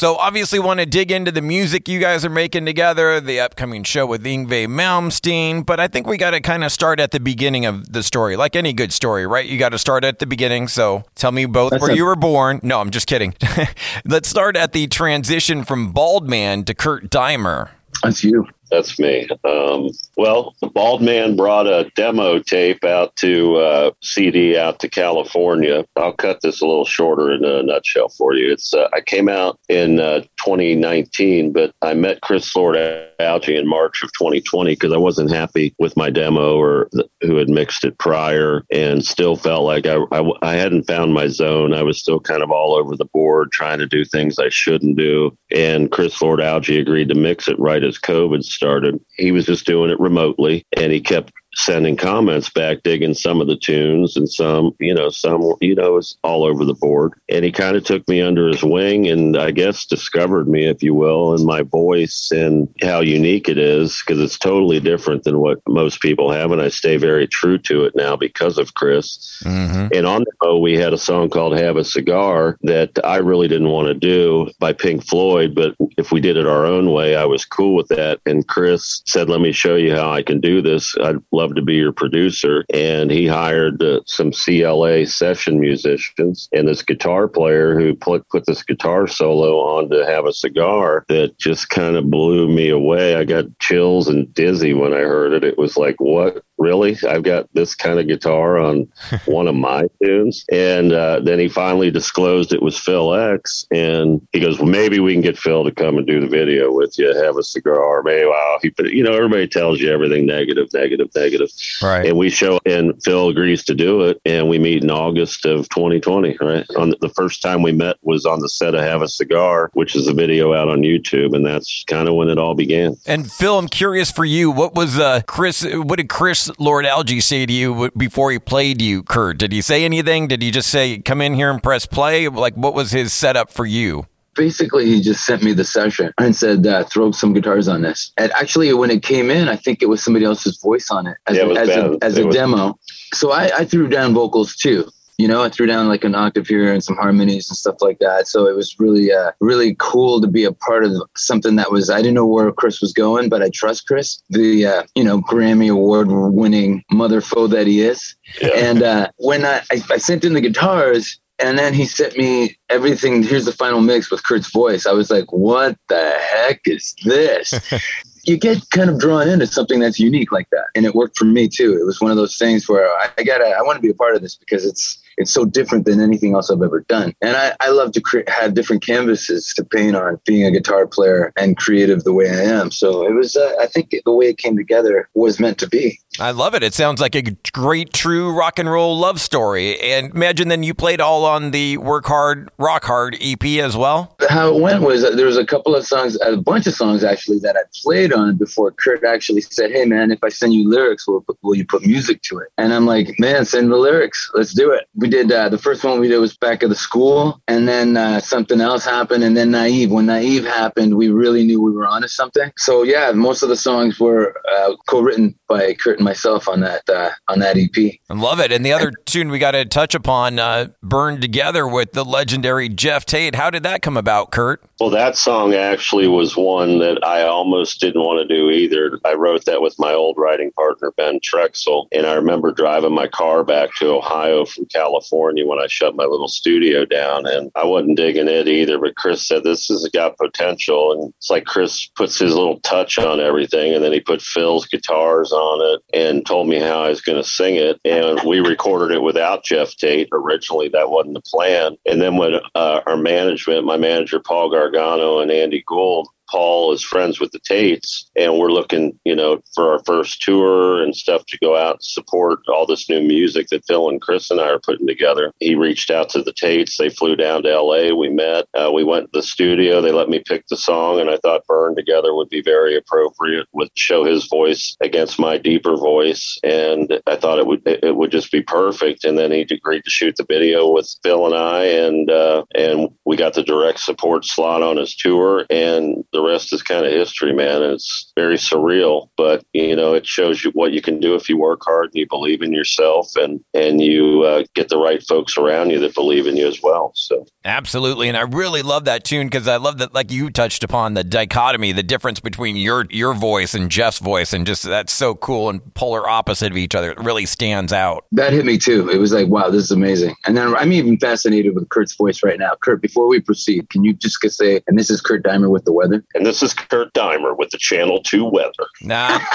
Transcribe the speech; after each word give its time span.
So 0.00 0.16
obviously 0.16 0.58
want 0.58 0.80
to 0.80 0.86
dig 0.86 1.12
into 1.12 1.30
the 1.30 1.42
music 1.42 1.86
you 1.86 2.00
guys 2.00 2.24
are 2.24 2.30
making 2.30 2.64
together, 2.64 3.20
the 3.20 3.38
upcoming 3.38 3.84
show 3.84 4.06
with 4.06 4.24
Yngwie 4.24 4.66
Malmsteen, 4.66 5.66
but 5.66 5.78
I 5.78 5.88
think 5.88 6.06
we 6.06 6.16
got 6.16 6.30
to 6.30 6.40
kind 6.40 6.64
of 6.64 6.72
start 6.72 6.98
at 7.00 7.10
the 7.10 7.20
beginning 7.20 7.66
of 7.66 7.92
the 7.92 8.02
story, 8.02 8.34
like 8.34 8.56
any 8.56 8.72
good 8.72 8.94
story, 8.94 9.26
right? 9.26 9.44
You 9.44 9.58
got 9.58 9.72
to 9.72 9.78
start 9.78 10.02
at 10.04 10.18
the 10.18 10.24
beginning. 10.24 10.68
So 10.68 11.04
tell 11.16 11.32
me 11.32 11.44
both 11.44 11.72
That's 11.72 11.82
where 11.82 11.90
a- 11.90 11.94
you 11.94 12.06
were 12.06 12.16
born. 12.16 12.60
No, 12.62 12.80
I'm 12.80 12.88
just 12.88 13.08
kidding. 13.08 13.34
Let's 14.06 14.26
start 14.30 14.56
at 14.56 14.72
the 14.72 14.86
transition 14.86 15.64
from 15.64 15.92
Bald 15.92 16.26
Man 16.26 16.64
to 16.64 16.72
Kurt 16.72 17.10
Deimer. 17.10 17.68
That's 18.02 18.24
you. 18.24 18.46
That's 18.70 18.98
me. 18.98 19.28
Um, 19.44 19.90
well, 20.16 20.54
the 20.60 20.68
Bald 20.68 21.02
Man 21.02 21.36
brought 21.36 21.66
a 21.66 21.90
demo 21.96 22.38
tape 22.38 22.84
out 22.84 23.16
to 23.16 23.56
uh, 23.56 23.90
CD 24.02 24.56
out 24.56 24.78
to 24.80 24.88
California. 24.88 25.84
I'll 25.96 26.12
cut 26.12 26.40
this 26.42 26.60
a 26.60 26.66
little 26.66 26.84
shorter 26.84 27.32
in 27.32 27.44
a 27.44 27.62
nutshell 27.62 28.08
for 28.10 28.34
you. 28.34 28.52
It's 28.52 28.72
uh, 28.72 28.88
I 28.92 29.00
came 29.00 29.28
out 29.28 29.58
in 29.68 29.98
uh, 29.98 30.20
2019, 30.38 31.52
but 31.52 31.72
I 31.82 31.94
met 31.94 32.20
Chris 32.20 32.54
Lord 32.54 32.76
Alge 32.76 33.58
in 33.58 33.66
March 33.66 34.02
of 34.02 34.12
2020 34.12 34.72
because 34.72 34.92
I 34.92 34.98
wasn't 34.98 35.32
happy 35.32 35.74
with 35.78 35.96
my 35.96 36.10
demo 36.10 36.56
or 36.56 36.88
th- 36.92 37.06
who 37.22 37.36
had 37.36 37.48
mixed 37.48 37.84
it 37.84 37.98
prior, 37.98 38.62
and 38.70 39.04
still 39.04 39.36
felt 39.36 39.64
like 39.64 39.86
I, 39.86 39.98
I 40.12 40.30
I 40.42 40.54
hadn't 40.54 40.86
found 40.86 41.12
my 41.12 41.26
zone. 41.26 41.74
I 41.74 41.82
was 41.82 42.00
still 42.00 42.20
kind 42.20 42.42
of 42.42 42.50
all 42.50 42.74
over 42.74 42.96
the 42.96 43.04
board, 43.06 43.50
trying 43.50 43.78
to 43.80 43.86
do 43.86 44.04
things 44.04 44.38
I 44.38 44.48
shouldn't 44.48 44.96
do. 44.96 45.36
And 45.54 45.90
Chris 45.90 46.20
Lord 46.22 46.40
Alge 46.40 46.80
agreed 46.80 47.08
to 47.08 47.14
mix 47.14 47.48
it 47.48 47.58
right 47.58 47.82
as 47.82 47.98
COVID 47.98 48.44
started. 48.60 49.00
He 49.16 49.32
was 49.32 49.46
just 49.46 49.64
doing 49.64 49.90
it 49.90 49.98
remotely, 49.98 50.66
and 50.76 50.92
he 50.92 51.00
kept 51.00 51.32
sending 51.54 51.96
comments 51.96 52.48
back, 52.50 52.82
digging 52.82 53.14
some 53.14 53.40
of 53.40 53.46
the 53.46 53.56
tunes 53.56 54.16
and 54.16 54.30
some, 54.30 54.74
you 54.78 54.94
know, 54.94 55.10
some, 55.10 55.52
you 55.60 55.74
know, 55.74 55.96
it's 55.96 56.16
all 56.22 56.44
over 56.44 56.64
the 56.64 56.74
board. 56.74 57.14
And 57.28 57.44
he 57.44 57.52
kind 57.52 57.76
of 57.76 57.84
took 57.84 58.06
me 58.08 58.20
under 58.20 58.48
his 58.48 58.62
wing 58.62 59.08
and 59.08 59.36
I 59.36 59.50
guess 59.50 59.86
discovered 59.86 60.48
me, 60.48 60.66
if 60.66 60.82
you 60.82 60.94
will, 60.94 61.34
and 61.34 61.44
my 61.44 61.62
voice 61.62 62.30
and 62.30 62.68
how 62.82 63.00
unique 63.00 63.48
it 63.48 63.58
is 63.58 64.02
because 64.04 64.20
it's 64.20 64.38
totally 64.38 64.80
different 64.80 65.24
than 65.24 65.38
what 65.38 65.60
most 65.68 66.00
people 66.00 66.30
have. 66.30 66.52
And 66.52 66.60
I 66.60 66.68
stay 66.68 66.96
very 66.96 67.26
true 67.26 67.58
to 67.58 67.84
it 67.84 67.94
now 67.96 68.16
because 68.16 68.58
of 68.58 68.74
Chris. 68.74 69.40
Mm-hmm. 69.44 69.88
And 69.94 70.06
on 70.06 70.22
the 70.22 70.32
show, 70.42 70.58
we 70.58 70.74
had 70.74 70.92
a 70.92 70.98
song 70.98 71.30
called 71.30 71.58
Have 71.58 71.76
a 71.76 71.84
Cigar 71.84 72.56
that 72.62 72.98
I 73.04 73.16
really 73.16 73.48
didn't 73.48 73.70
want 73.70 73.88
to 73.88 73.94
do 73.94 74.50
by 74.58 74.72
Pink 74.72 75.04
Floyd. 75.04 75.54
But 75.54 75.74
if 75.96 76.12
we 76.12 76.20
did 76.20 76.36
it 76.36 76.46
our 76.46 76.66
own 76.66 76.92
way, 76.92 77.16
I 77.16 77.24
was 77.24 77.44
cool 77.44 77.74
with 77.74 77.88
that. 77.88 78.20
And 78.26 78.46
Chris 78.46 79.02
said, 79.06 79.28
Let 79.28 79.40
me 79.40 79.52
show 79.52 79.76
you 79.76 79.94
how 79.94 80.10
I 80.10 80.22
can 80.22 80.40
do 80.40 80.62
this. 80.62 80.94
I'd 81.02 81.16
love 81.32 81.49
to 81.54 81.62
be 81.62 81.74
your 81.74 81.92
producer. 81.92 82.64
And 82.72 83.10
he 83.10 83.26
hired 83.26 83.82
uh, 83.82 84.00
some 84.06 84.32
CLA 84.32 85.06
session 85.06 85.60
musicians 85.60 86.48
and 86.52 86.68
this 86.68 86.82
guitar 86.82 87.28
player 87.28 87.78
who 87.78 87.94
put, 87.94 88.28
put 88.28 88.46
this 88.46 88.62
guitar 88.62 89.06
solo 89.06 89.58
on 89.58 89.90
to 89.90 90.06
Have 90.06 90.26
a 90.26 90.32
Cigar 90.32 91.04
that 91.08 91.38
just 91.38 91.70
kind 91.70 91.96
of 91.96 92.10
blew 92.10 92.48
me 92.48 92.68
away. 92.68 93.16
I 93.16 93.24
got 93.24 93.58
chills 93.58 94.08
and 94.08 94.32
dizzy 94.34 94.74
when 94.74 94.92
I 94.92 95.00
heard 95.00 95.32
it. 95.32 95.44
It 95.44 95.58
was 95.58 95.76
like, 95.76 95.96
What? 95.98 96.44
Really? 96.60 96.98
I've 97.08 97.22
got 97.22 97.48
this 97.54 97.74
kind 97.74 97.98
of 97.98 98.06
guitar 98.06 98.58
on 98.58 98.86
one 99.24 99.48
of 99.48 99.54
my 99.54 99.86
tunes. 100.02 100.44
And 100.52 100.92
uh, 100.92 101.20
then 101.20 101.38
he 101.38 101.48
finally 101.48 101.90
disclosed 101.90 102.52
it 102.52 102.62
was 102.62 102.78
Phil 102.78 103.14
X. 103.14 103.66
And 103.70 104.20
he 104.32 104.40
goes, 104.40 104.58
Well, 104.58 104.68
maybe 104.68 105.00
we 105.00 105.14
can 105.14 105.22
get 105.22 105.38
Phil 105.38 105.64
to 105.64 105.72
come 105.72 105.96
and 105.96 106.06
do 106.06 106.20
the 106.20 106.28
video 106.28 106.70
with 106.70 106.98
you, 106.98 107.14
have 107.16 107.38
a 107.38 107.42
cigar. 107.42 108.02
Maybe, 108.02 108.26
wow. 108.26 108.58
He 108.60 108.70
put, 108.70 108.92
you 108.92 109.02
know, 109.02 109.14
everybody 109.14 109.48
tells 109.48 109.80
you 109.80 109.90
everything 109.90 110.26
negative, 110.26 110.68
negative, 110.74 111.08
negative. 111.16 111.48
Right. 111.82 112.06
And 112.06 112.18
we 112.18 112.28
show, 112.28 112.60
and 112.66 112.92
Phil 113.02 113.28
agrees 113.28 113.64
to 113.64 113.74
do 113.74 114.02
it. 114.02 114.20
And 114.26 114.46
we 114.50 114.58
meet 114.58 114.84
in 114.84 114.90
August 114.90 115.46
of 115.46 115.66
2020, 115.70 116.36
right? 116.42 116.66
On 116.76 116.90
the, 116.90 116.96
the 117.00 117.08
first 117.08 117.40
time 117.40 117.62
we 117.62 117.72
met 117.72 117.96
was 118.02 118.26
on 118.26 118.40
the 118.40 118.50
set 118.50 118.74
of 118.74 118.82
Have 118.82 119.00
a 119.00 119.08
Cigar, 119.08 119.70
which 119.72 119.96
is 119.96 120.08
a 120.08 120.12
video 120.12 120.52
out 120.52 120.68
on 120.68 120.82
YouTube. 120.82 121.34
And 121.34 121.46
that's 121.46 121.84
kind 121.88 122.06
of 122.06 122.16
when 122.16 122.28
it 122.28 122.38
all 122.38 122.54
began. 122.54 122.96
And 123.06 123.32
Phil, 123.32 123.58
I'm 123.58 123.68
curious 123.68 124.10
for 124.10 124.26
you. 124.26 124.50
What 124.50 124.74
was 124.74 124.98
uh, 124.98 125.22
Chris? 125.26 125.64
What 125.64 125.96
did 125.96 126.10
Chris 126.10 126.49
Lord 126.58 126.84
Alge 126.84 127.22
say 127.22 127.46
to 127.46 127.52
you 127.52 127.90
before 127.96 128.30
he 128.30 128.38
played 128.38 128.80
you, 128.82 129.02
Kurt? 129.02 129.38
Did 129.38 129.52
he 129.52 129.60
say 129.60 129.84
anything? 129.84 130.28
Did 130.28 130.42
he 130.42 130.50
just 130.50 130.70
say, 130.70 130.98
"Come 130.98 131.20
in 131.20 131.34
here 131.34 131.50
and 131.50 131.62
press 131.62 131.86
play"? 131.86 132.28
Like, 132.28 132.54
what 132.54 132.74
was 132.74 132.90
his 132.90 133.12
setup 133.12 133.50
for 133.50 133.66
you? 133.66 134.06
Basically, 134.36 134.86
he 134.86 135.00
just 135.02 135.26
sent 135.26 135.42
me 135.42 135.52
the 135.52 135.64
session 135.64 136.12
and 136.18 136.34
said, 136.36 136.66
uh, 136.66 136.84
"Throw 136.84 137.10
some 137.10 137.32
guitars 137.32 137.68
on 137.68 137.82
this." 137.82 138.12
And 138.16 138.30
actually, 138.32 138.72
when 138.72 138.90
it 138.90 139.02
came 139.02 139.30
in, 139.30 139.48
I 139.48 139.56
think 139.56 139.82
it 139.82 139.86
was 139.86 140.02
somebody 140.02 140.24
else's 140.24 140.58
voice 140.62 140.90
on 140.90 141.06
it 141.06 141.16
as, 141.26 141.36
Yeah, 141.36 141.46
it 141.46 141.56
a, 141.56 141.60
as 141.60 141.68
a, 141.68 141.98
as 142.02 142.16
It 142.18 142.22
a 142.22 142.26
was- 142.26 142.34
demo. 142.36 142.78
So 143.14 143.32
I, 143.32 143.50
I 143.58 143.64
threw 143.64 143.88
down 143.88 144.14
vocals 144.14 144.54
too. 144.56 144.88
You 145.20 145.28
know, 145.28 145.42
I 145.42 145.50
threw 145.50 145.66
down 145.66 145.86
like 145.88 146.02
an 146.04 146.14
octave 146.14 146.46
here 146.46 146.72
and 146.72 146.82
some 146.82 146.96
harmonies 146.96 147.50
and 147.50 147.56
stuff 147.58 147.76
like 147.82 147.98
that. 147.98 148.26
So 148.26 148.46
it 148.46 148.56
was 148.56 148.80
really, 148.80 149.12
uh, 149.12 149.32
really 149.40 149.76
cool 149.78 150.18
to 150.22 150.26
be 150.26 150.44
a 150.44 150.52
part 150.52 150.82
of 150.82 150.92
something 151.14 151.56
that 151.56 151.70
was. 151.70 151.90
I 151.90 151.98
didn't 151.98 152.14
know 152.14 152.26
where 152.26 152.50
Chris 152.52 152.80
was 152.80 152.94
going, 152.94 153.28
but 153.28 153.42
I 153.42 153.50
trust 153.50 153.86
Chris, 153.86 154.22
the 154.30 154.64
uh, 154.64 154.82
you 154.94 155.04
know 155.04 155.20
Grammy 155.20 155.70
award 155.70 156.08
winning 156.10 156.82
mother 156.90 157.20
foe 157.20 157.46
that 157.48 157.66
he 157.66 157.82
is. 157.82 158.16
And 158.56 158.82
uh, 158.82 159.08
when 159.18 159.44
I, 159.44 159.58
I, 159.70 159.82
I 159.90 159.96
sent 159.98 160.24
in 160.24 160.32
the 160.32 160.40
guitars, 160.40 161.20
and 161.38 161.58
then 161.58 161.74
he 161.74 161.84
sent 161.84 162.16
me 162.16 162.56
everything. 162.70 163.22
Here's 163.22 163.44
the 163.44 163.52
final 163.52 163.80
mix 163.80 164.10
with 164.10 164.22
Kurt's 164.22 164.50
voice. 164.50 164.86
I 164.86 164.92
was 164.92 165.10
like, 165.10 165.30
what 165.32 165.76
the 165.88 166.14
heck 166.18 166.60
is 166.64 166.94
this? 167.04 167.54
you 168.24 168.36
get 168.36 168.68
kind 168.70 168.90
of 168.90 168.98
drawn 168.98 169.28
into 169.28 169.46
something 169.46 169.80
that's 169.80 169.98
unique 169.98 170.32
like 170.32 170.48
that. 170.50 170.66
And 170.74 170.84
it 170.84 170.94
worked 170.94 171.18
for 171.18 171.24
me 171.24 171.48
too. 171.48 171.78
It 171.80 171.84
was 171.84 172.00
one 172.00 172.10
of 172.10 172.16
those 172.16 172.36
things 172.36 172.68
where 172.68 172.86
I, 172.86 173.10
I 173.18 173.22
gotta, 173.22 173.46
I 173.46 173.62
want 173.62 173.76
to 173.76 173.82
be 173.82 173.90
a 173.90 173.94
part 173.94 174.14
of 174.14 174.22
this 174.22 174.36
because 174.36 174.64
it's, 174.66 175.02
it's 175.20 175.30
so 175.30 175.44
different 175.44 175.84
than 175.84 176.00
anything 176.00 176.34
else 176.34 176.50
I've 176.50 176.62
ever 176.62 176.80
done. 176.80 177.14
And 177.20 177.36
I, 177.36 177.54
I 177.60 177.68
love 177.70 177.92
to 177.92 178.00
cre- 178.00 178.28
have 178.28 178.54
different 178.54 178.84
canvases 178.84 179.52
to 179.54 179.64
paint 179.64 179.94
on 179.94 180.18
being 180.24 180.46
a 180.46 180.50
guitar 180.50 180.86
player 180.86 181.30
and 181.36 181.58
creative 181.58 182.04
the 182.04 182.14
way 182.14 182.30
I 182.30 182.42
am. 182.42 182.70
So 182.70 183.06
it 183.06 183.12
was, 183.12 183.36
uh, 183.36 183.52
I 183.60 183.66
think 183.66 183.94
the 184.04 184.12
way 184.12 184.26
it 184.26 184.38
came 184.38 184.56
together 184.56 185.10
was 185.14 185.38
meant 185.38 185.58
to 185.58 185.68
be. 185.68 186.00
I 186.18 186.32
love 186.32 186.54
it. 186.54 186.64
It 186.64 186.74
sounds 186.74 187.00
like 187.00 187.14
a 187.14 187.22
great, 187.52 187.92
true 187.92 188.36
rock 188.36 188.58
and 188.58 188.68
roll 188.68 188.98
love 188.98 189.20
story. 189.20 189.78
And 189.78 190.12
imagine 190.12 190.48
then 190.48 190.64
you 190.64 190.74
played 190.74 191.00
all 191.00 191.24
on 191.24 191.52
the 191.52 191.76
Work 191.76 192.06
Hard, 192.06 192.50
Rock 192.58 192.84
Hard 192.84 193.16
EP 193.20 193.44
as 193.60 193.76
well. 193.76 194.16
how 194.28 194.54
it 194.54 194.60
went 194.60 194.82
was 194.82 195.02
that 195.02 195.16
there 195.16 195.26
was 195.26 195.36
a 195.36 195.46
couple 195.46 195.76
of 195.76 195.86
songs, 195.86 196.18
a 196.20 196.36
bunch 196.36 196.66
of 196.66 196.74
songs 196.74 197.04
actually 197.04 197.38
that 197.40 197.56
I 197.56 197.60
played 197.82 198.12
on 198.12 198.36
before 198.36 198.72
Kurt 198.72 199.04
actually 199.04 199.42
said, 199.42 199.70
"Hey 199.70 199.84
man, 199.84 200.10
if 200.10 200.18
I 200.24 200.30
send 200.30 200.52
you 200.52 200.68
lyrics, 200.68 201.06
will 201.06 201.24
will 201.42 201.54
you 201.54 201.64
put 201.64 201.86
music 201.86 202.22
to 202.22 202.38
it?" 202.38 202.48
And 202.58 202.74
I'm 202.74 202.86
like, 202.86 203.14
"Man, 203.20 203.44
send 203.44 203.70
the 203.70 203.76
lyrics. 203.76 204.30
Let's 204.34 204.52
do 204.52 204.72
it." 204.72 204.86
We 204.96 205.08
did 205.08 205.30
uh, 205.30 205.48
the 205.48 205.58
first 205.58 205.84
one 205.84 206.00
we 206.00 206.08
did 206.08 206.18
was 206.18 206.36
back 206.36 206.64
of 206.64 206.70
the 206.70 206.76
school, 206.76 207.40
and 207.46 207.68
then 207.68 207.96
uh, 207.96 208.20
something 208.20 208.60
else 208.60 208.84
happened, 208.84 209.22
and 209.22 209.36
then 209.36 209.52
Naive. 209.52 209.92
When 209.92 210.06
Naive 210.06 210.44
happened, 210.44 210.96
we 210.96 211.08
really 211.08 211.44
knew 211.44 211.60
we 211.62 211.70
were 211.70 211.86
onto 211.86 212.08
something. 212.08 212.50
So 212.56 212.82
yeah, 212.82 213.12
most 213.12 213.42
of 213.44 213.48
the 213.48 213.56
songs 213.56 214.00
were 214.00 214.34
uh, 214.52 214.74
co-written 214.88 215.36
by 215.48 215.74
Kurt 215.74 215.99
myself 216.02 216.48
on 216.48 216.60
that 216.60 216.88
uh, 216.88 217.10
on 217.28 217.38
that 217.40 217.56
EP. 217.56 217.94
I 218.08 218.14
love 218.14 218.40
it. 218.40 218.52
And 218.52 218.64
the 218.64 218.72
other 218.72 218.92
tune 219.06 219.30
we 219.30 219.38
got 219.38 219.52
to 219.52 219.64
touch 219.64 219.94
upon, 219.94 220.38
uh, 220.38 220.68
Burned 220.82 221.20
Together 221.20 221.66
with 221.66 221.92
the 221.92 222.04
legendary 222.04 222.68
Geoff 222.68 223.04
Tate. 223.04 223.34
How 223.34 223.50
did 223.50 223.62
that 223.62 223.82
come 223.82 223.96
about, 223.96 224.30
Kurt? 224.30 224.62
Well, 224.80 224.88
that 224.88 225.14
song 225.14 225.52
actually 225.52 226.08
was 226.08 226.38
one 226.38 226.78
that 226.78 227.04
I 227.04 227.24
almost 227.24 227.80
didn't 227.80 228.00
want 228.00 228.26
to 228.26 228.34
do 228.34 228.48
either. 228.48 228.98
I 229.04 229.12
wrote 229.12 229.44
that 229.44 229.60
with 229.60 229.78
my 229.78 229.92
old 229.92 230.16
writing 230.16 230.52
partner, 230.52 230.90
Ben 230.96 231.20
Trexel. 231.20 231.86
And 231.92 232.06
I 232.06 232.14
remember 232.14 232.50
driving 232.50 232.94
my 232.94 233.06
car 233.06 233.44
back 233.44 233.74
to 233.74 233.90
Ohio 233.90 234.46
from 234.46 234.64
California 234.72 235.44
when 235.44 235.58
I 235.58 235.66
shut 235.66 235.96
my 235.96 236.04
little 236.04 236.28
studio 236.28 236.86
down. 236.86 237.26
And 237.26 237.50
I 237.54 237.66
wasn't 237.66 237.98
digging 237.98 238.26
it 238.26 238.48
either. 238.48 238.78
But 238.78 238.96
Chris 238.96 239.28
said, 239.28 239.44
This 239.44 239.66
has 239.66 239.86
got 239.92 240.16
potential. 240.16 240.92
And 240.92 241.12
it's 241.18 241.28
like 241.28 241.44
Chris 241.44 241.86
puts 241.94 242.18
his 242.18 242.34
little 242.34 242.58
touch 242.60 242.98
on 242.98 243.20
everything. 243.20 243.74
And 243.74 243.84
then 243.84 243.92
he 243.92 244.00
put 244.00 244.22
Phil's 244.22 244.66
guitars 244.66 245.30
on 245.30 245.74
it 245.74 245.82
and 245.94 246.24
told 246.24 246.48
me 246.48 246.58
how 246.58 246.84
I 246.84 246.88
was 246.88 247.02
going 247.02 247.22
to 247.22 247.28
sing 247.28 247.56
it. 247.56 247.78
And 247.84 248.18
we 248.26 248.40
recorded 248.40 248.94
it 248.94 249.02
without 249.02 249.44
Geoff 249.44 249.76
Tate. 249.76 250.08
Originally, 250.10 250.70
that 250.70 250.88
wasn't 250.88 251.16
the 251.16 251.20
plan. 251.20 251.76
And 251.84 252.00
then 252.00 252.16
when 252.16 252.36
uh, 252.54 252.80
our 252.86 252.96
management, 252.96 253.66
my 253.66 253.76
manager, 253.76 254.20
Paul 254.20 254.48
Gargano, 254.70 255.20
and 255.20 255.30
Andy 255.30 255.62
Gould, 255.66 256.08
Paul 256.30 256.72
is 256.72 256.82
friends 256.82 257.20
with 257.20 257.32
the 257.32 257.40
Tates, 257.40 258.10
and 258.16 258.38
we're 258.38 258.52
looking, 258.52 258.98
you 259.04 259.16
know, 259.16 259.40
for 259.54 259.72
our 259.72 259.82
first 259.84 260.22
tour 260.22 260.82
and 260.82 260.94
stuff 260.94 261.24
to 261.26 261.38
go 261.42 261.56
out 261.56 261.74
and 261.74 261.82
support 261.82 262.40
all 262.48 262.66
this 262.66 262.88
new 262.88 263.00
music 263.00 263.48
that 263.48 263.64
Phil 263.66 263.88
and 263.88 264.00
Chris 264.00 264.30
and 264.30 264.40
I 264.40 264.48
are 264.48 264.60
putting 264.60 264.86
together. 264.86 265.32
He 265.40 265.54
reached 265.54 265.90
out 265.90 266.08
to 266.10 266.22
the 266.22 266.32
Tates. 266.32 266.76
They 266.76 266.88
flew 266.88 267.16
down 267.16 267.42
to 267.42 267.60
LA. 267.60 267.94
We 267.94 268.08
met. 268.08 268.46
Uh, 268.54 268.70
we 268.72 268.84
went 268.84 269.06
to 269.06 269.18
the 269.18 269.22
studio. 269.22 269.80
They 269.80 269.92
let 269.92 270.08
me 270.08 270.22
pick 270.24 270.46
the 270.48 270.56
song, 270.56 271.00
and 271.00 271.10
I 271.10 271.16
thought 271.18 271.46
Burn 271.46 271.74
Together 271.74 272.14
would 272.14 272.28
be 272.28 272.42
very 272.42 272.76
appropriate 272.76 273.46
with 273.52 273.70
show 273.74 274.04
his 274.04 274.26
voice 274.26 274.76
against 274.80 275.18
my 275.18 275.38
deeper 275.38 275.76
voice, 275.76 276.38
and 276.44 277.00
I 277.06 277.16
thought 277.16 277.38
it 277.38 277.46
would 277.46 277.62
it 277.66 277.96
would 277.96 278.12
just 278.12 278.30
be 278.30 278.42
perfect. 278.42 279.04
And 279.04 279.18
then 279.18 279.32
he 279.32 279.40
agreed 279.42 279.84
to 279.84 279.90
shoot 279.90 280.14
the 280.16 280.26
video 280.28 280.70
with 280.70 280.88
Phil 281.02 281.26
and 281.26 281.34
I, 281.34 281.64
and 281.64 282.10
uh, 282.10 282.44
and 282.54 282.88
we 283.04 283.16
got 283.16 283.34
the 283.34 283.42
direct 283.42 283.80
support 283.80 284.24
slot 284.24 284.62
on 284.62 284.76
his 284.76 284.94
tour, 284.94 285.46
and 285.50 286.04
the 286.12 286.19
the 286.20 286.26
rest 286.26 286.52
is 286.52 286.62
kind 286.62 286.84
of 286.84 286.92
history, 286.92 287.32
man. 287.32 287.62
It's 287.62 288.12
very 288.16 288.36
surreal, 288.36 289.08
but 289.16 289.44
you 289.52 289.74
know, 289.74 289.94
it 289.94 290.06
shows 290.06 290.44
you 290.44 290.50
what 290.52 290.72
you 290.72 290.82
can 290.82 291.00
do 291.00 291.14
if 291.14 291.28
you 291.28 291.38
work 291.38 291.60
hard 291.64 291.86
and 291.86 291.94
you 291.94 292.06
believe 292.08 292.42
in 292.42 292.52
yourself 292.52 293.10
and 293.16 293.40
and 293.54 293.80
you 293.80 294.22
uh, 294.22 294.44
get 294.54 294.68
the 294.68 294.78
right 294.78 295.02
folks 295.02 295.36
around 295.36 295.70
you 295.70 295.78
that 295.80 295.94
believe 295.94 296.26
in 296.26 296.36
you 296.36 296.46
as 296.46 296.60
well. 296.62 296.92
So 296.94 297.26
absolutely, 297.44 298.08
and 298.08 298.16
I 298.16 298.22
really 298.22 298.62
love 298.62 298.84
that 298.84 299.04
tune 299.04 299.26
because 299.26 299.48
I 299.48 299.56
love 299.56 299.78
that, 299.78 299.94
like 299.94 300.12
you 300.12 300.30
touched 300.30 300.62
upon 300.64 300.94
the 300.94 301.04
dichotomy, 301.04 301.72
the 301.72 301.82
difference 301.82 302.20
between 302.20 302.56
your 302.56 302.86
your 302.90 303.14
voice 303.14 303.54
and 303.54 303.70
Geoff's 303.70 303.98
voice, 303.98 304.32
and 304.32 304.46
just 304.46 304.62
that's 304.62 304.92
so 304.92 305.14
cool 305.14 305.48
and 305.48 305.74
polar 305.74 306.08
opposite 306.08 306.52
of 306.52 306.58
each 306.58 306.74
other. 306.74 306.90
It 306.90 306.98
really 306.98 307.26
stands 307.26 307.72
out. 307.72 308.04
That 308.12 308.32
hit 308.32 308.44
me 308.44 308.58
too. 308.58 308.88
It 308.90 308.98
was 308.98 309.12
like, 309.12 309.28
wow, 309.28 309.50
this 309.50 309.64
is 309.64 309.70
amazing. 309.70 310.14
And 310.26 310.36
then 310.36 310.54
I'm 310.54 310.72
even 310.72 310.98
fascinated 310.98 311.54
with 311.54 311.68
Kurt's 311.70 311.94
voice 311.94 312.22
right 312.22 312.38
now. 312.38 312.52
Kurt, 312.60 312.82
before 312.82 313.06
we 313.08 313.20
proceed, 313.20 313.70
can 313.70 313.84
you 313.84 313.94
just 313.94 314.20
say, 314.28 314.60
and 314.66 314.78
this 314.78 314.90
is 314.90 315.00
Kurt 315.00 315.22
Deimer 315.22 315.50
with 315.50 315.64
the 315.64 315.72
weather? 315.72 316.04
And 316.14 316.26
this 316.26 316.42
is 316.42 316.54
Kurt 316.54 316.92
Deimer 316.92 317.36
with 317.36 317.50
the 317.50 317.58
Channel 317.58 318.02
2 318.02 318.24
weather. 318.24 318.66
Nah. 318.82 319.20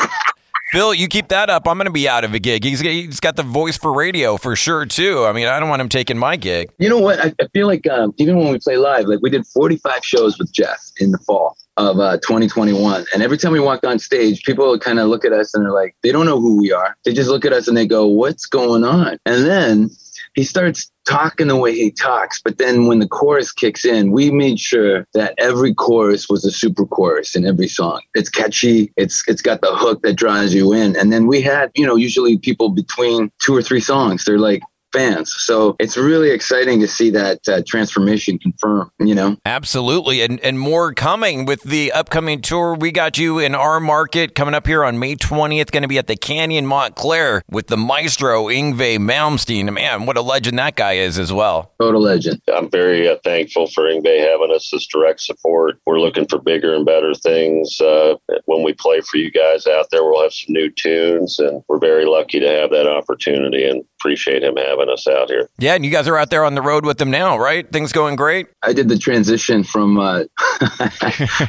Phil, 0.71 0.93
you 0.93 1.07
keep 1.07 1.27
that 1.29 1.49
up. 1.49 1.67
I'm 1.67 1.77
going 1.77 1.85
to 1.85 1.91
be 1.91 2.09
out 2.09 2.23
of 2.23 2.33
a 2.33 2.39
gig. 2.39 2.63
He's, 2.63 2.79
he's 2.79 3.19
got 3.19 3.35
the 3.35 3.43
voice 3.43 3.77
for 3.77 3.93
radio 3.93 4.35
for 4.35 4.55
sure, 4.55 4.85
too. 4.85 5.23
I 5.23 5.31
mean, 5.31 5.47
I 5.47 5.59
don't 5.59 5.69
want 5.69 5.81
him 5.81 5.89
taking 5.89 6.17
my 6.17 6.35
gig. 6.35 6.69
You 6.79 6.89
know 6.89 6.99
what? 6.99 7.19
I, 7.19 7.33
I 7.39 7.47
feel 7.53 7.67
like 7.67 7.87
um, 7.87 8.13
even 8.17 8.35
when 8.37 8.51
we 8.51 8.59
play 8.59 8.75
live, 8.75 9.05
like 9.05 9.19
we 9.21 9.29
did 9.29 9.45
45 9.45 10.03
shows 10.03 10.37
with 10.39 10.51
Geoff 10.51 10.91
in 10.99 11.11
the 11.11 11.19
fall 11.19 11.55
of 11.77 11.99
uh, 11.99 12.17
2021. 12.17 13.05
And 13.13 13.21
every 13.21 13.37
time 13.37 13.51
we 13.51 13.59
walked 13.59 13.85
on 13.85 13.99
stage, 13.99 14.43
people 14.43 14.77
kind 14.79 14.99
of 14.99 15.07
look 15.07 15.23
at 15.23 15.33
us 15.33 15.53
and 15.53 15.63
they're 15.63 15.71
like, 15.71 15.95
they 16.03 16.11
don't 16.11 16.25
know 16.25 16.39
who 16.39 16.57
we 16.57 16.71
are. 16.71 16.97
They 17.05 17.13
just 17.13 17.29
look 17.29 17.45
at 17.45 17.53
us 17.53 17.67
and 17.67 17.77
they 17.77 17.85
go, 17.85 18.07
what's 18.07 18.45
going 18.45 18.83
on? 18.83 19.19
And 19.25 19.45
then 19.45 19.89
he 20.35 20.43
starts 20.43 20.91
talking 21.07 21.47
the 21.47 21.55
way 21.55 21.73
he 21.73 21.91
talks. 21.91 22.41
But 22.43 22.57
then 22.57 22.87
when 22.87 22.99
the 22.99 23.07
chorus 23.07 23.51
kicks 23.51 23.85
in, 23.85 24.11
we 24.11 24.31
made 24.31 24.59
sure 24.59 25.07
that 25.13 25.33
every 25.37 25.73
chorus 25.73 26.27
was 26.29 26.45
a 26.45 26.51
super 26.51 26.85
chorus 26.85 27.35
in 27.35 27.45
every 27.45 27.67
song. 27.67 28.01
It's 28.13 28.29
catchy. 28.29 28.91
It's 28.97 29.23
it's 29.27 29.41
got 29.41 29.61
the 29.61 29.73
hook 29.73 30.01
that 30.03 30.15
draws 30.15 30.53
you 30.53 30.73
in. 30.73 30.95
And 30.97 31.11
then 31.11 31.25
we 31.27 31.41
had, 31.41 31.71
you 31.73 31.85
know, 31.85 31.95
usually 31.95 32.37
people 32.37 32.69
between 32.69 33.31
two 33.41 33.55
or 33.55 33.61
three 33.61 33.79
songs, 33.79 34.25
they're 34.25 34.37
like, 34.37 34.61
fans. 34.95 35.33
So 35.39 35.75
it's 35.79 35.97
really 35.97 36.31
exciting 36.31 36.79
to 36.81 36.87
see 36.87 37.09
that 37.11 37.47
uh, 37.47 37.61
transformation 37.67 38.39
confirmed, 38.39 38.91
you 38.99 39.15
know? 39.15 39.37
Absolutely. 39.45 40.21
And, 40.21 40.39
and 40.41 40.59
more 40.59 40.93
coming 40.93 41.45
with 41.45 41.63
the 41.63 41.91
upcoming 41.91 42.41
tour. 42.41 42.75
We 42.75 42.91
got 42.91 43.17
you 43.17 43.39
in 43.39 43.55
our 43.55 43.79
market 43.79 44.35
coming 44.35 44.53
up 44.53 44.67
here 44.67 44.83
on 44.83 44.99
May 44.99 45.15
20th, 45.15 45.71
going 45.71 45.83
to 45.83 45.87
be 45.87 45.97
at 45.97 46.07
the 46.07 46.15
Canyon 46.15 46.65
Montclair 46.65 47.43
with 47.49 47.67
the 47.67 47.77
maestro 47.77 48.45
Yngwie 48.45 48.97
Malmsteen. 48.97 49.71
Man, 49.73 50.05
what 50.05 50.17
a 50.17 50.21
legend 50.21 50.59
that 50.59 50.75
guy 50.75 50.93
is 50.93 51.19
as 51.19 51.31
well. 51.31 51.73
Total 51.81 52.01
legend. 52.01 52.41
I'm 52.53 52.69
very 52.69 53.07
uh, 53.07 53.17
thankful 53.23 53.67
for 53.67 53.83
Ingve 53.83 54.19
having 54.19 54.53
us 54.53 54.73
as 54.73 54.85
direct 54.87 55.21
support. 55.21 55.79
We're 55.85 55.99
looking 55.99 56.27
for 56.27 56.39
bigger 56.39 56.73
and 56.73 56.85
better 56.85 57.13
things. 57.13 57.79
Uh, 57.79 58.15
when 58.45 58.63
we 58.63 58.73
play 58.73 59.01
for 59.01 59.17
you 59.17 59.31
guys 59.31 59.67
out 59.67 59.87
there, 59.91 60.03
we'll 60.03 60.23
have 60.23 60.33
some 60.33 60.53
new 60.53 60.69
tunes, 60.71 61.39
and 61.39 61.63
we're 61.67 61.79
very 61.79 62.05
lucky 62.05 62.39
to 62.39 62.47
have 62.47 62.69
that 62.71 62.87
opportunity 62.87 63.67
and 63.67 63.83
appreciate 64.05 64.43
him 64.43 64.55
having 64.55 64.85
having 64.85 64.93
us 64.93 65.07
out 65.07 65.29
here. 65.29 65.49
Yeah, 65.57 65.75
and 65.75 65.85
you 65.85 65.91
guys 65.91 66.07
are 66.07 66.17
out 66.17 66.29
there 66.29 66.43
on 66.43 66.55
the 66.55 66.61
road 66.61 66.85
with 66.85 66.97
them 66.97 67.11
now, 67.11 67.37
right? 67.37 67.69
Things 67.71 67.91
going 67.91 68.15
great. 68.15 68.47
I 68.63 68.73
did 68.73 68.89
the 68.89 68.97
transition 68.97 69.63
from 69.63 69.97
uh, 69.99 70.23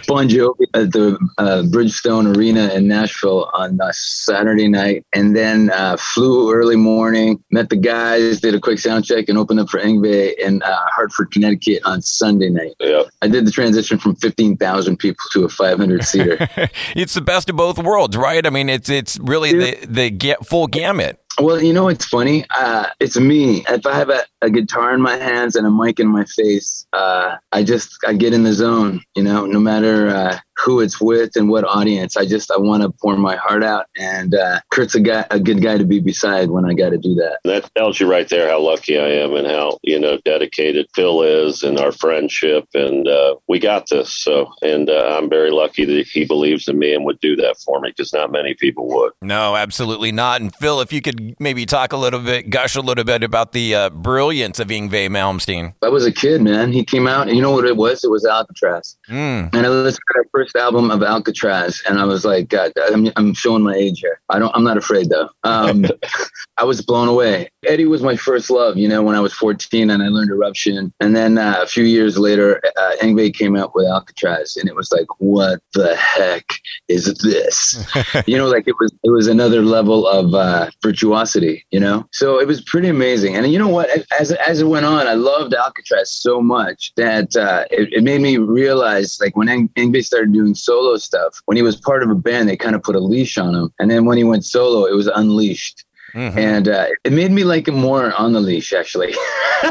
Bon 0.06 0.29
Jovi 0.29 0.67
at 0.75 0.93
the 0.93 1.19
uh, 1.38 1.62
Bridgestone 1.67 2.37
Arena 2.37 2.69
in 2.69 2.88
Nashville 2.88 3.50
on 3.55 3.81
uh, 3.81 3.91
Saturday 3.93 4.69
night, 4.69 5.05
and 5.14 5.37
then 5.37 5.70
uh, 5.70 5.97
flew 5.97 6.53
early 6.53 6.76
morning, 6.76 7.43
met 7.50 7.69
the 7.69 7.76
guys, 7.76 8.41
did 8.41 8.55
a 8.55 8.61
quick 8.61 8.79
sound 8.79 9.05
check, 9.05 9.29
and 9.29 9.38
opened 9.38 9.61
up 9.61 9.69
for 9.69 9.81
Yngwie 9.81 10.35
in 10.38 10.62
uh, 10.62 10.76
Hartford, 10.87 11.31
Connecticut 11.31 11.82
on 11.85 12.03
Sunday 12.03 12.50
night. 12.50 12.75
Yeah, 12.81 13.03
I 13.23 13.29
did 13.29 13.47
the 13.47 13.50
transition 13.50 13.99
from 13.99 14.17
fifteen 14.17 14.56
thousand 14.56 14.99
people 14.99 15.25
to 15.32 15.44
a 15.44 15.49
five 15.49 15.79
hundred 15.79 16.05
seater. 16.05 16.37
it's 16.97 17.14
the 17.14 17.20
best 17.20 17.50
of 17.50 17.56
both 17.56 17.79
worlds, 17.79 18.17
right? 18.17 18.47
I 18.47 18.50
mean, 18.50 18.69
it's 18.69 18.88
it's 18.88 19.19
really 19.19 19.53
the 19.53 19.87
the 19.87 20.11
get 20.11 20.47
full 20.47 20.67
gamut. 20.67 21.20
Well, 21.38 21.62
you 21.62 21.73
know, 21.73 21.88
it's 21.88 22.06
funny. 22.06 22.47
Uh, 22.50 22.87
it's 22.99 23.19
me. 23.19 23.62
If 23.69 23.85
I 23.87 23.94
have 23.94 24.09
a, 24.09 24.23
a, 24.41 24.49
guitar 24.49 24.94
in 24.94 25.03
my 25.03 25.17
hands 25.17 25.55
and 25.55 25.67
a 25.67 25.71
mic 25.71 26.00
in 26.00 26.09
my 26.09 26.25
face, 26.25 26.87
uh, 26.94 27.37
I 27.53 27.62
just 27.62 27.99
I 28.06 28.15
get 28.15 28.33
in 28.33 28.43
the 28.43 28.55
zone. 28.55 29.03
You 29.15 29.23
know, 29.23 29.44
no 29.44 29.61
matter 29.61 30.09
uh, 30.09 30.38
who 30.58 30.81
it's 30.81 31.00
with 31.00 31.37
and 31.37 31.49
what 31.49 31.64
audience. 31.64 32.17
I 32.17 32.25
just 32.26 32.50
I 32.50 32.58
want 32.58 32.82
to 32.82 32.91
pour 32.91 33.17
my 33.17 33.37
heart 33.37 33.62
out, 33.62 33.87
and 33.97 34.35
uh, 34.35 34.61
Kurt's 34.70 34.94
a 34.94 35.00
guy, 35.00 35.25
a 35.31 35.38
good 35.38 35.62
guy 35.62 35.79
to 35.79 35.85
be 35.85 36.00
beside 36.00 36.50
when 36.50 36.64
I 36.64 36.75
got 36.75 36.91
to 36.91 36.99
do 36.99 37.14
that. 37.17 37.38
That 37.44 37.70
tells 37.75 38.00
you 38.00 38.11
right 38.11 38.29
there 38.29 38.49
how 38.49 38.61
lucky 38.61 38.99
I 38.99 39.08
am 39.08 39.35
and 39.35 39.47
how 39.47 39.79
you 39.82 39.99
know 39.99 40.19
dedicated 40.25 40.87
Phil 40.94 41.23
is 41.23 41.62
and 41.62 41.79
our 41.79 41.93
friendship, 41.93 42.67
and 42.75 43.06
uh, 43.06 43.37
we 43.49 43.58
got 43.58 43.88
this. 43.91 44.12
So, 44.12 44.53
and 44.62 44.88
uh, 44.88 45.17
I'm 45.19 45.29
very 45.29 45.50
lucky 45.50 45.85
that 45.85 46.06
he 46.06 46.25
believes 46.25 46.69
in 46.69 46.79
me 46.79 46.94
and 46.94 47.05
would 47.05 47.20
do 47.20 47.37
that 47.37 47.58
for 47.58 47.81
me 47.81 47.91
because 47.91 48.12
not 48.12 48.32
many 48.32 48.55
people 48.55 48.88
would. 48.88 49.12
No, 49.23 49.56
absolutely 49.56 50.12
not. 50.12 50.41
And 50.41 50.55
Phil, 50.55 50.81
if 50.81 50.93
you 50.93 51.00
could 51.00 51.37
maybe 51.38 51.67
talk 51.67 51.93
a 51.93 51.97
little 51.97 52.20
bit, 52.20 52.50
gush 52.50 52.76
a 52.76 52.81
little 52.81 53.05
bit 53.05 53.23
about 53.23 53.53
the 53.53 53.75
uh, 53.75 53.91
brilliance 53.91 54.58
of 54.58 54.69
Yngwie 54.69 55.08
Malmsteen. 55.08 55.75
I 55.82 55.88
was 55.88 56.06
a 56.06 56.12
kid, 56.12 56.43
man. 56.43 56.73
He 56.73 56.85
came 56.85 57.06
out, 57.06 57.29
and 57.29 57.37
you 57.37 57.43
know 57.43 57.53
what 57.53 57.64
it 57.64 57.76
was? 57.76 58.05
It 58.05 58.11
was 58.11 58.25
Alcatrazz, 58.25 58.97
mm. 59.08 59.55
and 59.55 59.67
I 59.67 59.69
listened 59.69 60.03
to 60.12 60.23
that 60.23 60.29
first 60.32 60.45
first 60.46 60.56
album 60.56 60.90
of 60.93 61.00
Alcatrazz, 61.00 61.82
and 61.88 61.98
I 61.98 62.04
was 62.04 62.25
like, 62.25 62.48
God, 62.48 62.72
I'm, 62.93 63.10
I'm 63.16 63.34
showing 63.34 63.62
my 63.62 63.75
age 63.75 64.00
here. 64.00 64.20
I 64.28 64.38
don't, 64.38 64.54
I'm 64.54 64.62
not 64.62 64.76
afraid 64.76 65.08
though. 65.08 65.28
Um, 65.43 65.84
I 66.58 66.64
was 66.64 66.81
blown 66.81 67.08
away. 67.08 67.50
Eddie 67.66 67.84
was 67.84 68.02
my 68.02 68.16
first 68.16 68.48
love, 68.48 68.76
you 68.76 68.88
know, 68.88 69.02
when 69.02 69.14
I 69.16 69.20
was 69.20 69.32
14 69.34 69.90
and 69.90 70.02
I 70.02 70.08
learned 70.08 70.31
Eruption. 70.31 70.93
And 71.00 71.14
then 71.14 71.37
uh, 71.37 71.58
a 71.60 71.66
few 71.66 71.84
years 71.84 72.16
later, 72.16 72.62
uh, 72.76 72.93
Yngwie 73.02 73.34
came 73.34 73.56
out 73.56 73.75
with 73.75 73.87
Alcatrazz, 73.87 74.56
and 74.56 74.69
it 74.69 74.76
was 74.76 74.90
like, 74.93 75.06
what 75.19 75.60
the 75.75 75.94
heck 75.96 76.44
is 76.88 77.12
this? 77.22 77.84
you 78.26 78.38
know, 78.38 78.46
like 78.46 78.69
it 78.69 78.76
was, 78.81 78.93
it 79.02 79.10
was 79.10 79.26
another 79.26 79.62
level 79.62 80.06
of 80.06 80.32
uh, 80.32 80.70
virtuosity, 80.82 81.66
you 81.72 81.81
know. 81.81 82.06
So 82.12 82.40
it 82.40 82.46
was 82.46 82.62
pretty 82.62 82.88
amazing. 82.88 83.37
And 83.37 83.50
you 83.52 83.58
know 83.58 83.69
what? 83.69 83.90
As 84.19 84.32
as 84.32 84.60
it 84.60 84.66
went 84.66 84.87
on, 84.87 85.06
I 85.06 85.14
loved 85.14 85.52
Alcatrazz 85.52 86.06
so 86.06 86.40
much 86.40 86.93
that 86.96 87.34
uh, 87.37 87.64
it, 87.70 87.93
it 87.93 88.04
made 88.04 88.20
me 88.20 88.38
realize, 88.38 89.19
like 89.20 89.37
when 89.37 89.48
Yngwie 89.48 90.04
started 90.04 90.32
doing 90.37 90.55
solo 90.55 90.97
stuff. 90.97 91.41
When 91.47 91.56
he 91.56 91.62
was 91.62 91.77
part 91.77 92.03
of 92.03 92.11
a 92.11 92.15
band, 92.15 92.49
they 92.49 92.56
kind 92.56 92.75
of 92.75 92.83
put 92.83 92.97
a 92.97 93.00
leash 93.00 93.38
on 93.38 93.55
him, 93.55 93.73
and 93.79 93.91
then 93.91 94.05
when 94.05 94.19
he 94.19 94.25
went 94.25 94.44
solo, 94.44 94.85
it 94.85 94.94
was 94.94 95.06
unleashed. 95.09 95.85
Mm-hmm. 96.15 96.38
And 96.38 96.69
uh, 96.69 96.87
it 97.05 97.12
made 97.12 97.31
me 97.31 97.44
like 97.44 97.69
him 97.69 97.75
more 97.75 98.15
on 98.15 98.33
the 98.33 98.41
leash, 98.41 98.73
actually. 98.73 99.12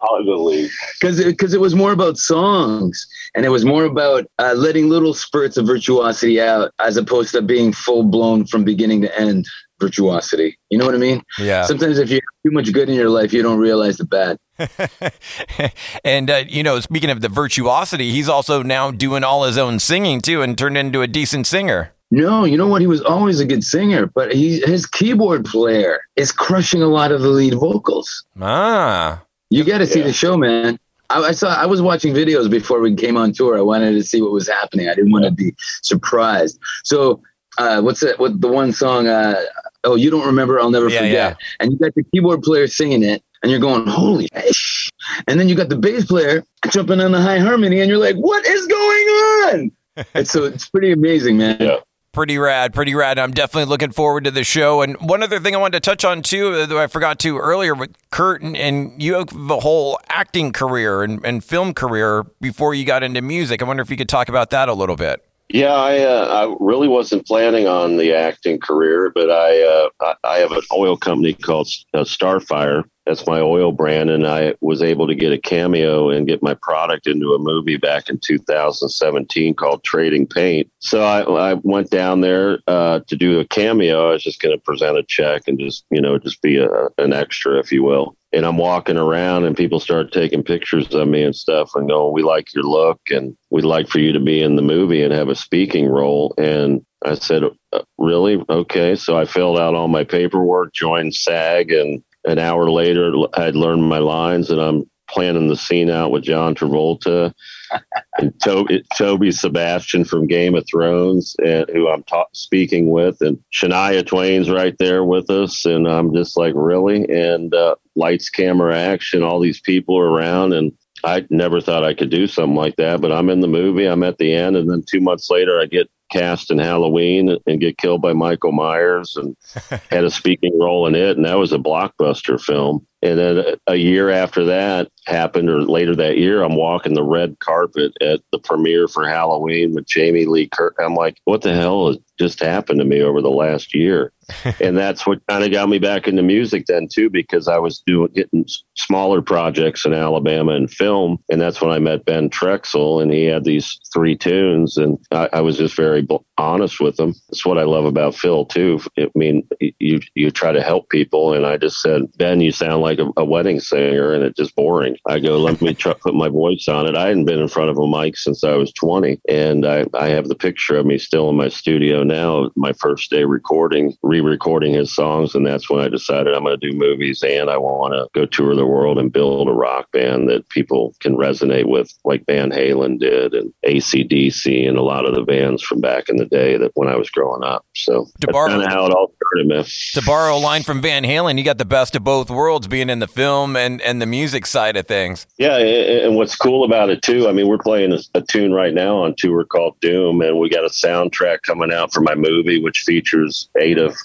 on 0.00 0.26
the 0.26 0.36
leash. 0.36 0.76
Because 1.00 1.24
because 1.24 1.52
it, 1.52 1.56
it, 1.56 1.60
was 1.60 1.74
more 1.74 1.92
about 1.92 2.18
songs, 2.18 3.06
and 3.34 3.44
it 3.44 3.50
was 3.50 3.64
more 3.64 3.84
about 3.84 4.26
uh, 4.38 4.54
letting 4.56 4.88
little 4.88 5.14
spurts 5.14 5.56
of 5.56 5.66
virtuosity 5.66 6.40
out, 6.40 6.72
as 6.78 6.96
opposed 6.96 7.32
to 7.32 7.42
being 7.42 7.72
full 7.72 8.04
blown 8.04 8.46
from 8.46 8.64
beginning 8.64 9.00
to 9.02 9.18
end 9.18 9.46
virtuosity. 9.80 10.58
You 10.70 10.78
know 10.78 10.86
what 10.86 10.94
I 10.94 10.98
mean? 10.98 11.22
Yeah. 11.38 11.64
Sometimes 11.64 11.98
if 11.98 12.10
you 12.10 12.16
have 12.16 12.42
too 12.44 12.52
much 12.52 12.72
good 12.72 12.88
in 12.88 12.94
your 12.94 13.10
life, 13.10 13.32
you 13.32 13.42
don't 13.42 13.58
realize 13.58 13.96
the 13.96 14.04
bad. 14.04 14.36
and 16.04 16.30
uh, 16.30 16.44
you 16.48 16.62
know, 16.62 16.80
speaking 16.80 17.10
of 17.10 17.20
the 17.20 17.28
virtuosity, 17.28 18.10
he's 18.10 18.28
also 18.28 18.62
now 18.62 18.90
doing 18.90 19.24
all 19.24 19.44
his 19.44 19.58
own 19.58 19.78
singing 19.78 20.20
too, 20.20 20.42
and 20.42 20.56
turned 20.56 20.76
into 20.76 21.02
a 21.02 21.06
decent 21.06 21.46
singer. 21.46 21.92
No, 22.10 22.44
you 22.44 22.56
know 22.56 22.66
what? 22.66 22.80
He 22.80 22.88
was 22.88 23.00
always 23.02 23.38
a 23.38 23.46
good 23.46 23.62
singer, 23.62 24.06
but 24.06 24.34
he, 24.34 24.60
his 24.60 24.84
keyboard 24.84 25.44
player 25.44 26.00
is 26.16 26.32
crushing 26.32 26.82
a 26.82 26.88
lot 26.88 27.12
of 27.12 27.20
the 27.20 27.28
lead 27.28 27.54
vocals. 27.54 28.24
Ah, 28.40 29.22
you 29.50 29.64
got 29.64 29.78
to 29.78 29.86
see 29.86 30.00
yeah. 30.00 30.06
the 30.06 30.12
show, 30.12 30.36
man. 30.36 30.78
I, 31.08 31.20
I, 31.20 31.32
saw. 31.32 31.54
I 31.54 31.66
was 31.66 31.80
watching 31.80 32.12
videos 32.12 32.50
before 32.50 32.80
we 32.80 32.94
came 32.94 33.16
on 33.16 33.32
tour. 33.32 33.56
I 33.56 33.60
wanted 33.60 33.92
to 33.92 34.02
see 34.02 34.22
what 34.22 34.32
was 34.32 34.48
happening. 34.48 34.88
I 34.88 34.94
didn't 34.94 35.12
want 35.12 35.24
to 35.24 35.30
be 35.30 35.54
surprised. 35.82 36.58
So, 36.84 37.22
uh, 37.58 37.80
what's 37.80 38.00
that? 38.00 38.18
What 38.18 38.40
the 38.40 38.48
one 38.48 38.72
song? 38.72 39.06
Uh, 39.06 39.40
oh, 39.84 39.94
you 39.94 40.10
don't 40.10 40.26
remember? 40.26 40.60
I'll 40.60 40.70
never 40.70 40.88
yeah, 40.88 40.98
forget. 40.98 41.12
Yeah. 41.12 41.34
And 41.60 41.72
you 41.72 41.78
got 41.78 41.94
the 41.94 42.04
keyboard 42.12 42.42
player 42.42 42.66
singing 42.66 43.02
it, 43.02 43.22
and 43.42 43.50
you're 43.50 43.60
going, 43.60 43.86
holy 43.86 44.28
sh-. 44.50 44.90
And 45.26 45.38
then 45.38 45.48
you 45.48 45.54
got 45.54 45.68
the 45.68 45.76
bass 45.76 46.06
player 46.06 46.44
jumping 46.68 47.00
on 47.00 47.12
the 47.12 47.20
high 47.20 47.38
harmony, 47.38 47.80
and 47.80 47.88
you're 47.88 47.98
like, 47.98 48.16
what 48.16 48.44
is 48.46 48.66
going 48.66 49.06
on? 49.08 49.72
and 50.14 50.28
so 50.28 50.44
it's 50.44 50.68
pretty 50.68 50.92
amazing, 50.92 51.36
man. 51.38 51.56
Yeah. 51.60 51.76
Pretty 52.12 52.38
rad, 52.38 52.74
pretty 52.74 52.92
rad. 52.92 53.20
I'm 53.20 53.30
definitely 53.30 53.70
looking 53.70 53.92
forward 53.92 54.24
to 54.24 54.32
the 54.32 54.42
show. 54.42 54.82
And 54.82 54.96
one 54.96 55.22
other 55.22 55.38
thing 55.38 55.54
I 55.54 55.58
wanted 55.58 55.80
to 55.80 55.88
touch 55.88 56.04
on 56.04 56.22
too, 56.22 56.66
that 56.66 56.76
I 56.76 56.88
forgot 56.88 57.20
to 57.20 57.38
earlier 57.38 57.72
with 57.72 57.94
Kurt, 58.10 58.42
and, 58.42 58.56
and 58.56 59.00
you 59.00 59.14
have 59.14 59.28
a 59.32 59.60
whole 59.60 60.00
acting 60.08 60.52
career 60.52 61.04
and, 61.04 61.24
and 61.24 61.44
film 61.44 61.72
career 61.72 62.24
before 62.40 62.74
you 62.74 62.84
got 62.84 63.04
into 63.04 63.22
music. 63.22 63.62
I 63.62 63.64
wonder 63.64 63.82
if 63.82 63.90
you 63.90 63.96
could 63.96 64.08
talk 64.08 64.28
about 64.28 64.50
that 64.50 64.68
a 64.68 64.74
little 64.74 64.96
bit. 64.96 65.24
Yeah, 65.52 65.72
I 65.72 65.98
uh, 65.98 66.26
I 66.26 66.56
really 66.60 66.86
wasn't 66.86 67.26
planning 67.26 67.66
on 67.66 67.96
the 67.96 68.12
acting 68.14 68.60
career, 68.60 69.10
but 69.12 69.30
I 69.30 69.62
uh, 70.00 70.14
I 70.22 70.38
have 70.38 70.52
an 70.52 70.62
oil 70.72 70.96
company 70.96 71.34
called 71.34 71.68
uh, 71.92 72.00
Starfire, 72.00 72.84
that's 73.06 73.26
my 73.26 73.40
oil 73.40 73.72
brand, 73.72 74.10
and 74.10 74.26
I 74.26 74.54
was 74.60 74.82
able 74.82 75.06
to 75.06 75.14
get 75.14 75.32
a 75.32 75.38
cameo 75.38 76.10
and 76.10 76.26
get 76.26 76.42
my 76.42 76.54
product 76.54 77.06
into 77.06 77.32
a 77.32 77.38
movie 77.38 77.76
back 77.76 78.08
in 78.08 78.18
2017 78.18 79.54
called 79.54 79.82
Trading 79.82 80.26
Paint. 80.26 80.70
So 80.80 81.02
I, 81.02 81.22
I 81.22 81.54
went 81.54 81.90
down 81.90 82.20
there 82.20 82.58
uh, 82.66 83.00
to 83.06 83.16
do 83.16 83.40
a 83.40 83.46
cameo. 83.46 84.10
I 84.10 84.12
was 84.12 84.22
just 84.22 84.40
going 84.40 84.56
to 84.56 84.62
present 84.62 84.98
a 84.98 85.02
check 85.02 85.42
and 85.46 85.58
just 85.58 85.84
you 85.90 86.00
know 86.00 86.18
just 86.18 86.42
be 86.42 86.58
a, 86.58 86.68
an 86.98 87.12
extra, 87.12 87.58
if 87.58 87.72
you 87.72 87.82
will. 87.82 88.16
And 88.32 88.46
I'm 88.46 88.58
walking 88.58 88.96
around, 88.96 89.44
and 89.44 89.56
people 89.56 89.80
start 89.80 90.12
taking 90.12 90.44
pictures 90.44 90.94
of 90.94 91.08
me 91.08 91.22
and 91.22 91.34
stuff, 91.34 91.72
and 91.74 91.88
going, 91.88 92.12
"We 92.12 92.22
like 92.22 92.54
your 92.54 92.64
look, 92.64 93.00
and 93.10 93.36
we'd 93.50 93.64
like 93.64 93.88
for 93.88 93.98
you 93.98 94.12
to 94.12 94.20
be 94.20 94.42
in 94.42 94.56
the 94.56 94.62
movie 94.62 95.02
and 95.02 95.12
have 95.12 95.28
a 95.28 95.34
speaking 95.34 95.88
role." 95.88 96.34
And 96.38 96.84
I 97.04 97.14
said, 97.14 97.44
uh, 97.72 97.80
"Really? 97.98 98.44
Okay." 98.48 98.94
So 98.94 99.18
I 99.18 99.24
filled 99.24 99.58
out 99.58 99.74
all 99.74 99.88
my 99.88 100.04
paperwork, 100.04 100.74
joined 100.74 101.14
SAG, 101.14 101.72
and 101.72 102.04
an 102.24 102.38
hour 102.38 102.70
later, 102.70 103.12
I'd 103.34 103.56
learned 103.56 103.84
my 103.84 103.98
lines, 103.98 104.50
and 104.50 104.60
I'm 104.60 104.90
planning 105.08 105.48
the 105.48 105.56
scene 105.56 105.90
out 105.90 106.10
with 106.10 106.22
John 106.22 106.54
Travolta 106.54 107.32
and 108.18 108.32
Toby, 108.40 108.84
Toby 108.96 109.32
Sebastian 109.32 110.04
from 110.04 110.26
Game 110.26 110.54
of 110.54 110.64
Thrones, 110.70 111.34
and 111.44 111.68
who 111.70 111.88
I'm 111.88 112.02
ta- 112.04 112.26
speaking 112.32 112.90
with, 112.90 113.20
and 113.20 113.38
Shania 113.52 114.06
Twain's 114.06 114.50
right 114.50 114.76
there 114.78 115.04
with 115.04 115.30
us, 115.30 115.64
and 115.64 115.88
I'm 115.88 116.14
just 116.14 116.36
like, 116.36 116.54
really? 116.56 117.08
And 117.08 117.54
uh, 117.54 117.74
lights, 117.96 118.30
camera, 118.30 118.76
action, 118.76 119.22
all 119.22 119.40
these 119.40 119.60
people 119.60 119.98
are 119.98 120.08
around, 120.08 120.52
and 120.52 120.72
I 121.04 121.26
never 121.30 121.60
thought 121.60 121.84
I 121.84 121.94
could 121.94 122.10
do 122.10 122.26
something 122.26 122.56
like 122.56 122.76
that, 122.76 123.00
but 123.00 123.12
I'm 123.12 123.30
in 123.30 123.40
the 123.40 123.48
movie. 123.48 123.86
I'm 123.86 124.02
at 124.02 124.18
the 124.18 124.34
end, 124.34 124.56
and 124.56 124.70
then 124.70 124.84
two 124.86 125.00
months 125.00 125.30
later, 125.30 125.60
I 125.60 125.66
get 125.66 125.90
cast 126.10 126.50
in 126.50 126.58
Halloween 126.58 127.36
and 127.46 127.60
get 127.60 127.78
killed 127.78 128.02
by 128.02 128.12
Michael 128.12 128.52
Myers 128.52 129.16
and 129.16 129.36
had 129.90 130.04
a 130.04 130.10
speaking 130.10 130.58
role 130.58 130.86
in 130.86 130.94
it. 130.94 131.16
And 131.16 131.26
that 131.26 131.38
was 131.38 131.52
a 131.52 131.58
blockbuster 131.58 132.40
film. 132.40 132.86
And 133.02 133.18
then 133.18 133.44
a 133.66 133.76
year 133.76 134.10
after 134.10 134.44
that 134.46 134.90
happened, 135.06 135.48
or 135.48 135.62
later 135.62 135.96
that 135.96 136.18
year, 136.18 136.42
I'm 136.42 136.56
walking 136.56 136.94
the 136.94 137.02
red 137.02 137.38
carpet 137.38 137.92
at 138.00 138.20
the 138.32 138.38
premiere 138.38 138.88
for 138.88 139.08
Halloween 139.08 139.74
with 139.74 139.86
Jamie 139.86 140.26
Lee 140.26 140.48
Curtis. 140.48 140.78
I'm 140.84 140.94
like, 140.94 141.18
what 141.24 141.42
the 141.42 141.54
hell 141.54 141.88
has 141.88 141.98
just 142.18 142.40
happened 142.40 142.80
to 142.80 142.84
me 142.84 143.00
over 143.00 143.22
the 143.22 143.30
last 143.30 143.74
year? 143.74 144.12
and 144.60 144.76
that's 144.76 145.06
what 145.06 145.26
kind 145.28 145.44
of 145.44 145.50
got 145.50 145.68
me 145.68 145.78
back 145.78 146.06
into 146.06 146.22
music 146.22 146.66
then 146.66 146.88
too, 146.88 147.10
because 147.10 147.48
I 147.48 147.58
was 147.58 147.82
doing 147.86 148.12
getting 148.14 148.46
smaller 148.76 149.22
projects 149.22 149.84
in 149.84 149.92
Alabama 149.92 150.52
and 150.52 150.70
film, 150.70 151.18
and 151.30 151.40
that's 151.40 151.60
when 151.60 151.70
I 151.70 151.78
met 151.78 152.04
Ben 152.04 152.30
Trexel, 152.30 153.02
and 153.02 153.12
he 153.12 153.24
had 153.24 153.44
these 153.44 153.80
three 153.92 154.16
tunes, 154.16 154.76
and 154.76 154.98
I, 155.10 155.28
I 155.32 155.40
was 155.40 155.56
just 155.56 155.76
very 155.76 156.06
honest 156.38 156.80
with 156.80 156.98
him. 156.98 157.14
That's 157.28 157.44
what 157.44 157.58
I 157.58 157.64
love 157.64 157.84
about 157.84 158.14
Phil 158.14 158.44
too. 158.46 158.80
I 158.98 159.08
mean, 159.14 159.48
you 159.60 160.00
you 160.14 160.30
try 160.30 160.52
to 160.52 160.62
help 160.62 160.88
people, 160.90 161.34
and 161.34 161.46
I 161.46 161.56
just 161.56 161.80
said, 161.80 162.02
Ben, 162.16 162.40
you 162.40 162.52
sound 162.52 162.82
like 162.82 162.89
a, 162.98 163.10
a 163.16 163.24
wedding 163.24 163.60
singer, 163.60 164.12
and 164.12 164.24
it's 164.24 164.36
just 164.36 164.54
boring. 164.54 164.96
I 165.06 165.18
go, 165.18 165.38
let 165.38 165.60
me 165.60 165.74
try, 165.74 165.94
put 165.94 166.14
my 166.14 166.28
voice 166.28 166.68
on 166.68 166.86
it. 166.86 166.96
I 166.96 167.08
hadn't 167.08 167.24
been 167.24 167.40
in 167.40 167.48
front 167.48 167.70
of 167.70 167.78
a 167.78 167.86
mic 167.86 168.16
since 168.16 168.44
I 168.44 168.54
was 168.54 168.72
20, 168.74 169.20
and 169.28 169.66
I 169.66 169.86
I 169.94 170.08
have 170.08 170.28
the 170.28 170.34
picture 170.34 170.76
of 170.76 170.86
me 170.86 170.98
still 170.98 171.30
in 171.30 171.36
my 171.36 171.48
studio 171.48 172.02
now, 172.02 172.50
my 172.56 172.72
first 172.74 173.10
day 173.10 173.24
recording. 173.24 173.96
Re 174.02 174.20
re-recording 174.20 174.74
his 174.74 174.94
songs, 174.94 175.34
and 175.34 175.46
that's 175.46 175.70
when 175.70 175.80
I 175.80 175.88
decided 175.88 176.34
I'm 176.34 176.44
going 176.44 176.58
to 176.58 176.70
do 176.70 176.76
movies 176.76 177.22
and 177.22 177.50
I 177.50 177.56
want 177.56 177.94
to 177.94 178.08
go 178.14 178.26
tour 178.26 178.54
the 178.54 178.66
world 178.66 178.98
and 178.98 179.12
build 179.12 179.48
a 179.48 179.52
rock 179.52 179.90
band 179.92 180.28
that 180.28 180.48
people 180.48 180.94
can 181.00 181.16
resonate 181.16 181.66
with, 181.66 181.92
like 182.04 182.26
Van 182.26 182.50
Halen 182.50 182.98
did, 182.98 183.34
and 183.34 183.52
ACDC, 183.66 184.68
and 184.68 184.76
a 184.76 184.82
lot 184.82 185.06
of 185.06 185.14
the 185.14 185.22
bands 185.22 185.62
from 185.62 185.80
back 185.80 186.08
in 186.08 186.16
the 186.16 186.26
day 186.26 186.56
that 186.56 186.72
when 186.74 186.88
I 186.88 186.96
was 186.96 187.10
growing 187.10 187.42
up. 187.42 187.64
So 187.74 188.04
to 188.04 188.26
that's 188.26 188.36
kind 188.36 188.62
of 188.62 188.68
how 188.68 188.86
it 188.86 188.92
all 188.92 189.12
started, 189.16 189.48
man. 189.48 189.64
To 189.94 190.02
borrow 190.02 190.36
a 190.36 190.38
line 190.38 190.62
from 190.62 190.82
Van 190.82 191.04
Halen, 191.04 191.38
you 191.38 191.44
got 191.44 191.58
the 191.58 191.64
best 191.64 191.96
of 191.96 192.04
both 192.04 192.30
worlds, 192.30 192.66
being 192.66 192.79
in 192.88 193.00
the 193.00 193.08
film 193.08 193.56
and 193.56 193.82
and 193.82 194.00
the 194.00 194.06
music 194.06 194.46
side 194.46 194.76
of 194.76 194.86
things. 194.86 195.26
Yeah, 195.36 195.56
and 195.56 196.16
what's 196.16 196.36
cool 196.36 196.64
about 196.64 196.88
it 196.90 197.02
too, 197.02 197.28
I 197.28 197.32
mean, 197.32 197.48
we're 197.48 197.58
playing 197.58 197.92
a, 198.14 198.22
tune 198.22 198.52
right 198.52 198.72
now 198.72 198.96
on 198.96 199.14
tour 199.16 199.44
called 199.44 199.78
Doom, 199.80 200.22
and 200.22 200.38
we 200.38 200.48
got 200.48 200.64
a 200.64 200.68
soundtrack 200.68 201.42
coming 201.42 201.72
out 201.72 201.92
for 201.92 202.00
my 202.00 202.14
movie, 202.14 202.62
which 202.62 202.84
features 202.86 203.48
eight 203.60 203.78
of 203.78 203.96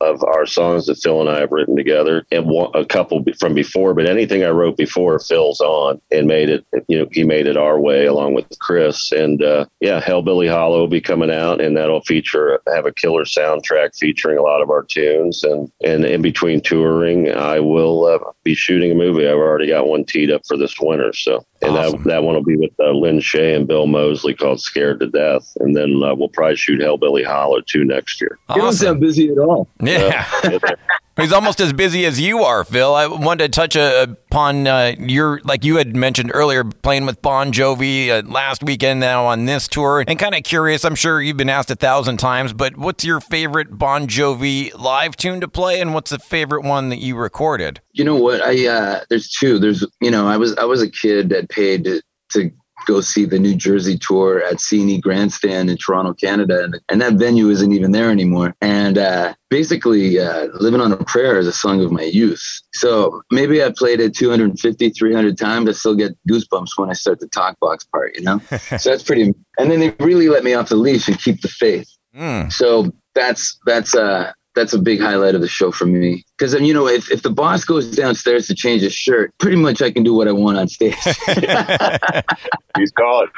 of 0.00 0.22
our 0.24 0.46
songs 0.46 0.86
that 0.86 0.96
Phil 0.96 1.20
and 1.20 1.28
I 1.28 1.40
have 1.40 1.52
written 1.52 1.76
together, 1.76 2.26
and 2.30 2.46
one, 2.46 2.70
a 2.74 2.84
couple 2.84 3.22
from 3.38 3.54
before. 3.54 3.94
But 3.94 4.08
anything 4.08 4.44
I 4.44 4.50
wrote 4.50 4.76
before, 4.76 5.18
Phil's 5.18 5.60
on 5.60 6.00
and 6.10 6.26
made 6.26 6.48
it. 6.48 6.64
You 6.88 7.00
know, 7.00 7.06
he 7.10 7.24
made 7.24 7.46
it 7.46 7.56
our 7.56 7.78
way 7.78 8.06
along 8.06 8.34
with 8.34 8.46
Chris. 8.58 9.12
And 9.12 9.42
uh, 9.42 9.66
yeah, 9.80 10.00
Hellbilly 10.00 10.50
Hollow 10.50 10.80
will 10.80 10.88
be 10.88 11.00
coming 11.00 11.30
out, 11.30 11.60
and 11.60 11.76
that'll 11.76 12.02
feature 12.02 12.60
have 12.72 12.86
a 12.86 12.92
killer 12.92 13.24
soundtrack 13.24 13.96
featuring 13.96 14.38
a 14.38 14.42
lot 14.42 14.62
of 14.62 14.70
our 14.70 14.82
tunes. 14.82 15.44
And 15.44 15.70
and 15.84 16.04
in 16.04 16.22
between 16.22 16.60
touring, 16.60 17.30
I 17.30 17.60
will 17.60 18.06
uh, 18.06 18.15
be 18.44 18.54
shooting 18.54 18.92
a 18.92 18.94
movie. 18.94 19.26
I've 19.26 19.36
already 19.36 19.68
got 19.68 19.86
one 19.86 20.04
teed 20.04 20.30
up 20.30 20.42
for 20.46 20.56
this 20.56 20.74
winter. 20.80 21.12
So 21.12 21.44
and 21.62 21.76
awesome. 21.76 22.02
that 22.02 22.08
that 22.08 22.22
one 22.22 22.34
will 22.34 22.42
be 22.42 22.56
with 22.56 22.72
uh, 22.78 22.90
Lin 22.90 23.18
Shaye 23.18 23.56
and 23.56 23.66
Bill 23.66 23.86
Moseley 23.86 24.34
called 24.34 24.60
"Scared 24.60 25.00
to 25.00 25.06
Death," 25.06 25.56
and 25.60 25.76
then 25.76 26.02
uh, 26.02 26.14
we'll 26.14 26.28
probably 26.28 26.56
shoot 26.56 26.80
Hellbilly 26.80 27.24
Hollow 27.24 27.60
too 27.60 27.84
next 27.84 28.20
year. 28.20 28.38
Awesome. 28.48 28.60
You 28.60 28.62
don't 28.62 28.74
sound 28.74 29.00
busy 29.00 29.28
at 29.30 29.38
all. 29.38 29.68
Yeah. 29.80 30.28
He's 31.16 31.32
almost 31.32 31.60
as 31.60 31.72
busy 31.72 32.04
as 32.04 32.20
you 32.20 32.40
are, 32.40 32.62
Phil. 32.62 32.94
I 32.94 33.06
wanted 33.06 33.50
to 33.50 33.56
touch 33.56 33.74
upon 33.74 34.66
uh, 34.66 34.94
your, 34.98 35.40
like 35.44 35.64
you 35.64 35.76
had 35.76 35.96
mentioned 35.96 36.30
earlier, 36.34 36.62
playing 36.62 37.06
with 37.06 37.22
Bon 37.22 37.52
Jovi 37.52 38.10
uh, 38.10 38.22
last 38.28 38.62
weekend 38.62 39.00
now 39.00 39.24
on 39.24 39.46
this 39.46 39.66
tour. 39.66 40.04
And 40.06 40.18
kind 40.18 40.34
of 40.34 40.42
curious, 40.42 40.84
I'm 40.84 40.94
sure 40.94 41.22
you've 41.22 41.38
been 41.38 41.48
asked 41.48 41.70
a 41.70 41.74
thousand 41.74 42.18
times, 42.18 42.52
but 42.52 42.76
what's 42.76 43.02
your 43.02 43.20
favorite 43.20 43.78
Bon 43.78 44.06
Jovi 44.06 44.78
live 44.78 45.16
tune 45.16 45.40
to 45.40 45.48
play, 45.48 45.80
and 45.80 45.94
what's 45.94 46.10
the 46.10 46.18
favorite 46.18 46.64
one 46.64 46.90
that 46.90 46.98
you 46.98 47.16
recorded? 47.16 47.80
You 47.92 48.04
know 48.04 48.16
what? 48.16 48.42
I 48.42 48.66
uh, 48.66 49.00
there's 49.08 49.30
two. 49.30 49.58
There's 49.58 49.86
you 50.02 50.10
know 50.10 50.28
I 50.28 50.36
was 50.36 50.54
I 50.56 50.64
was 50.64 50.82
a 50.82 50.90
kid 50.90 51.30
that 51.30 51.48
paid 51.48 51.84
to, 51.84 52.02
to 52.32 52.50
go 52.86 53.00
see 53.00 53.24
the 53.24 53.38
New 53.38 53.54
Jersey 53.54 53.98
tour 53.98 54.42
at 54.42 54.56
CNE 54.56 55.00
Grandstand 55.00 55.70
in 55.70 55.76
Toronto, 55.76 56.12
Canada, 56.14 56.64
and, 56.64 56.80
and 56.88 57.00
that 57.00 57.14
venue 57.14 57.48
isn't 57.48 57.72
even 57.72 57.92
there 57.92 58.10
anymore. 58.10 58.54
And 58.60 58.98
uh, 58.98 59.34
basically, 59.50 60.18
uh, 60.18 60.46
"Living 60.60 60.80
on 60.80 60.92
a 60.92 60.96
Prayer" 60.96 61.38
is 61.38 61.46
a 61.46 61.52
song 61.52 61.82
of 61.82 61.90
my 61.90 62.02
youth. 62.02 62.42
So 62.74 63.22
maybe 63.30 63.62
I 63.62 63.72
played 63.76 64.00
it 64.00 64.14
250, 64.14 64.90
300 64.90 65.38
times. 65.38 65.68
I 65.68 65.72
still 65.72 65.94
get 65.94 66.16
goosebumps 66.28 66.70
when 66.76 66.90
I 66.90 66.94
start 66.94 67.20
the 67.20 67.28
talk 67.28 67.58
box 67.60 67.84
part, 67.84 68.14
you 68.16 68.22
know. 68.22 68.38
so 68.78 68.90
that's 68.90 69.02
pretty. 69.02 69.34
And 69.58 69.70
then 69.70 69.80
they 69.80 69.90
really 70.00 70.28
let 70.28 70.44
me 70.44 70.54
off 70.54 70.68
the 70.68 70.76
leash 70.76 71.08
and 71.08 71.18
keep 71.18 71.40
the 71.40 71.48
faith. 71.48 71.88
Mm. 72.14 72.52
So 72.52 72.92
that's 73.14 73.58
that's 73.66 73.94
uh 73.94 74.32
that's 74.56 74.72
a 74.72 74.78
big 74.78 75.00
highlight 75.00 75.36
of 75.36 75.40
the 75.40 75.48
show 75.48 75.70
for 75.70 75.86
me. 75.86 76.24
Because 76.36 76.54
you 76.54 76.74
know, 76.74 76.88
if, 76.88 77.12
if 77.12 77.22
the 77.22 77.30
boss 77.30 77.64
goes 77.64 77.88
downstairs 77.94 78.48
to 78.48 78.54
change 78.54 78.82
his 78.82 78.92
shirt, 78.92 79.32
pretty 79.38 79.56
much 79.56 79.80
I 79.80 79.92
can 79.92 80.02
do 80.02 80.14
what 80.14 80.26
I 80.26 80.32
want 80.32 80.58
on 80.58 80.66
stage. 80.66 80.96
He's 82.76 82.90
calling. 82.90 83.28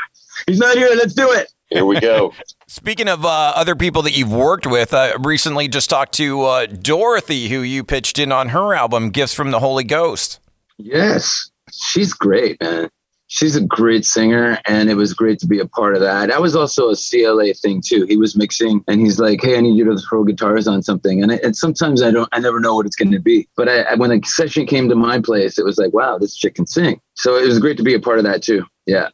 He's 0.46 0.58
not 0.58 0.76
here. 0.76 0.88
Let's 0.94 1.12
do 1.12 1.30
it. 1.32 1.52
Here 1.68 1.84
we 1.84 2.00
go. 2.00 2.32
Speaking 2.66 3.08
of 3.08 3.26
uh, 3.26 3.52
other 3.54 3.76
people 3.76 4.00
that 4.02 4.16
you've 4.16 4.32
worked 4.32 4.66
with, 4.66 4.94
I 4.94 5.12
recently 5.18 5.68
just 5.68 5.90
talked 5.90 6.14
to 6.14 6.42
uh, 6.42 6.66
Dorothy, 6.66 7.48
who 7.48 7.60
you 7.60 7.84
pitched 7.84 8.18
in 8.18 8.32
on 8.32 8.50
her 8.50 8.72
album, 8.72 9.10
Gifts 9.10 9.34
from 9.34 9.50
the 9.50 9.58
Holy 9.58 9.84
Ghost. 9.84 10.40
Yes, 10.78 11.50
she's 11.70 12.14
great, 12.14 12.58
man 12.62 12.88
she's 13.28 13.54
a 13.56 13.60
great 13.60 14.04
singer 14.04 14.58
and 14.66 14.90
it 14.90 14.94
was 14.94 15.14
great 15.14 15.38
to 15.38 15.46
be 15.46 15.60
a 15.60 15.66
part 15.66 15.94
of 15.94 16.00
that 16.00 16.28
that 16.28 16.40
was 16.40 16.56
also 16.56 16.90
a 16.90 16.96
cla 16.96 17.54
thing 17.54 17.80
too 17.84 18.04
he 18.04 18.16
was 18.16 18.36
mixing 18.36 18.82
and 18.88 19.00
he's 19.00 19.20
like 19.20 19.40
hey 19.42 19.56
i 19.56 19.60
need 19.60 19.76
you 19.76 19.84
to 19.84 19.96
throw 19.98 20.24
guitars 20.24 20.66
on 20.66 20.82
something 20.82 21.22
and, 21.22 21.32
I, 21.32 21.36
and 21.44 21.54
sometimes 21.54 22.02
i 22.02 22.10
don't 22.10 22.28
i 22.32 22.40
never 22.40 22.58
know 22.58 22.74
what 22.74 22.86
it's 22.86 22.96
going 22.96 23.12
to 23.12 23.20
be 23.20 23.46
but 23.56 23.68
I, 23.68 23.94
when 23.94 24.10
the 24.10 24.20
session 24.26 24.66
came 24.66 24.88
to 24.88 24.94
my 24.94 25.20
place 25.20 25.58
it 25.58 25.64
was 25.64 25.78
like 25.78 25.92
wow 25.92 26.18
this 26.18 26.34
chick 26.34 26.56
can 26.56 26.66
sing 26.66 27.00
so 27.14 27.36
it 27.36 27.46
was 27.46 27.58
great 27.58 27.76
to 27.76 27.82
be 27.82 27.94
a 27.94 28.00
part 28.00 28.18
of 28.18 28.24
that 28.24 28.42
too 28.42 28.64
yeah 28.86 29.08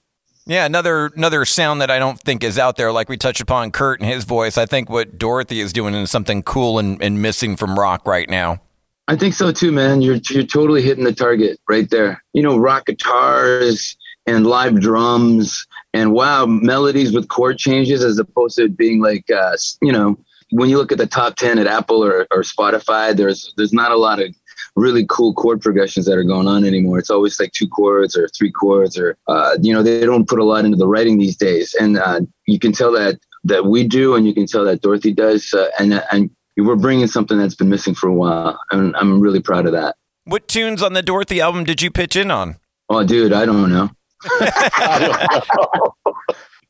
yeah, 0.47 0.67
another 0.67 1.07
another 1.17 1.47
sound 1.47 1.81
that 1.81 1.91
I 1.91 1.99
don't 1.99 2.21
think 2.21 2.45
is 2.45 2.59
out 2.59 2.77
there, 2.77 2.93
like 2.93 3.09
we 3.09 3.17
touched 3.17 3.41
upon 3.41 3.71
Kurt 3.71 4.01
and 4.01 4.11
his 4.11 4.25
voice. 4.25 4.59
I 4.59 4.67
think 4.67 4.91
what 4.91 5.17
Dorothy 5.17 5.61
is 5.61 5.73
doing 5.73 5.95
is 5.95 6.11
something 6.11 6.43
cool 6.43 6.79
and, 6.79 7.01
and 7.03 7.23
missing 7.23 7.57
from 7.57 7.79
rock 7.79 8.07
right 8.07 8.29
now. 8.29 8.61
I 9.09 9.17
think 9.17 9.33
so 9.33 9.53
too, 9.53 9.73
man. 9.73 10.03
You're 10.03 10.19
you're 10.29 10.45
totally 10.45 10.83
hitting 10.83 11.05
the 11.05 11.15
target 11.15 11.59
right 11.69 11.89
there. 11.89 12.23
You 12.35 12.43
know, 12.43 12.59
rock 12.59 12.87
guitars, 12.87 13.97
and 14.27 14.47
live 14.47 14.81
drums 14.81 15.67
and 15.93 16.13
wow 16.13 16.47
melodies 16.47 17.13
with 17.13 17.29
chord 17.29 17.59
changes 17.59 18.03
as 18.03 18.19
opposed 18.19 18.57
to 18.57 18.69
being 18.69 19.01
like 19.01 19.31
uh, 19.31 19.57
you 19.83 19.93
know 19.93 20.19
when 20.51 20.69
you 20.69 20.77
look 20.77 20.93
at 20.93 20.99
the 20.99 21.07
top 21.07 21.37
10 21.37 21.59
at 21.59 21.67
apple 21.67 22.05
or, 22.05 22.27
or 22.31 22.43
spotify 22.43 23.17
there's 23.17 23.53
there's 23.57 23.73
not 23.73 23.91
a 23.91 23.97
lot 23.97 24.21
of 24.21 24.35
really 24.77 25.07
cool 25.09 25.35
chord 25.35 25.61
progressions 25.61 26.07
that 26.07 26.19
are 26.19 26.25
going 26.25 26.49
on 26.49 26.65
anymore. 26.65 26.99
It's 26.99 27.11
always 27.11 27.39
like 27.39 27.53
two 27.53 27.69
chords 27.69 28.17
or 28.17 28.29
three 28.29 28.51
chords 28.51 28.99
or 28.99 29.17
uh, 29.29 29.57
you 29.61 29.73
know 29.73 29.83
they 29.83 30.01
don't 30.01 30.29
put 30.29 30.39
a 30.39 30.45
lot 30.45 30.65
into 30.65 30.77
the 30.77 30.87
writing 30.87 31.19
these 31.19 31.37
days. 31.37 31.75
And 31.75 31.99
uh, 31.99 32.21
you 32.47 32.59
can 32.59 32.73
tell 32.73 32.93
that 32.93 33.19
that 33.45 33.67
we 33.67 33.87
do 33.87 34.15
and 34.15 34.27
you 34.27 34.35
can 34.35 34.47
tell 34.47 34.65
that 34.65 34.81
dorothy 34.81 35.13
does 35.13 35.53
uh, 35.53 35.69
and 35.79 36.03
and 36.11 36.31
we're 36.57 36.77
bringing 36.77 37.09
something 37.09 37.37
that's 37.37 37.55
been 37.55 37.69
missing 37.69 37.95
for 37.95 38.09
a 38.09 38.15
while. 38.15 38.59
And 38.71 38.95
i'm 38.97 39.21
really 39.21 39.41
proud 39.41 39.67
of 39.67 39.73
that. 39.73 39.97
What 40.25 40.49
tunes 40.49 40.83
on 40.83 40.95
the 40.95 41.03
dorothy 41.03 41.41
album 41.41 41.65
did 41.65 41.83
you 41.83 41.91
pitch 41.91 42.17
in 42.17 42.31
on? 42.31 42.57
Oh 42.89 43.05
dude 43.05 43.33
i 43.33 43.47
don't 43.47 43.71
know 43.71 43.91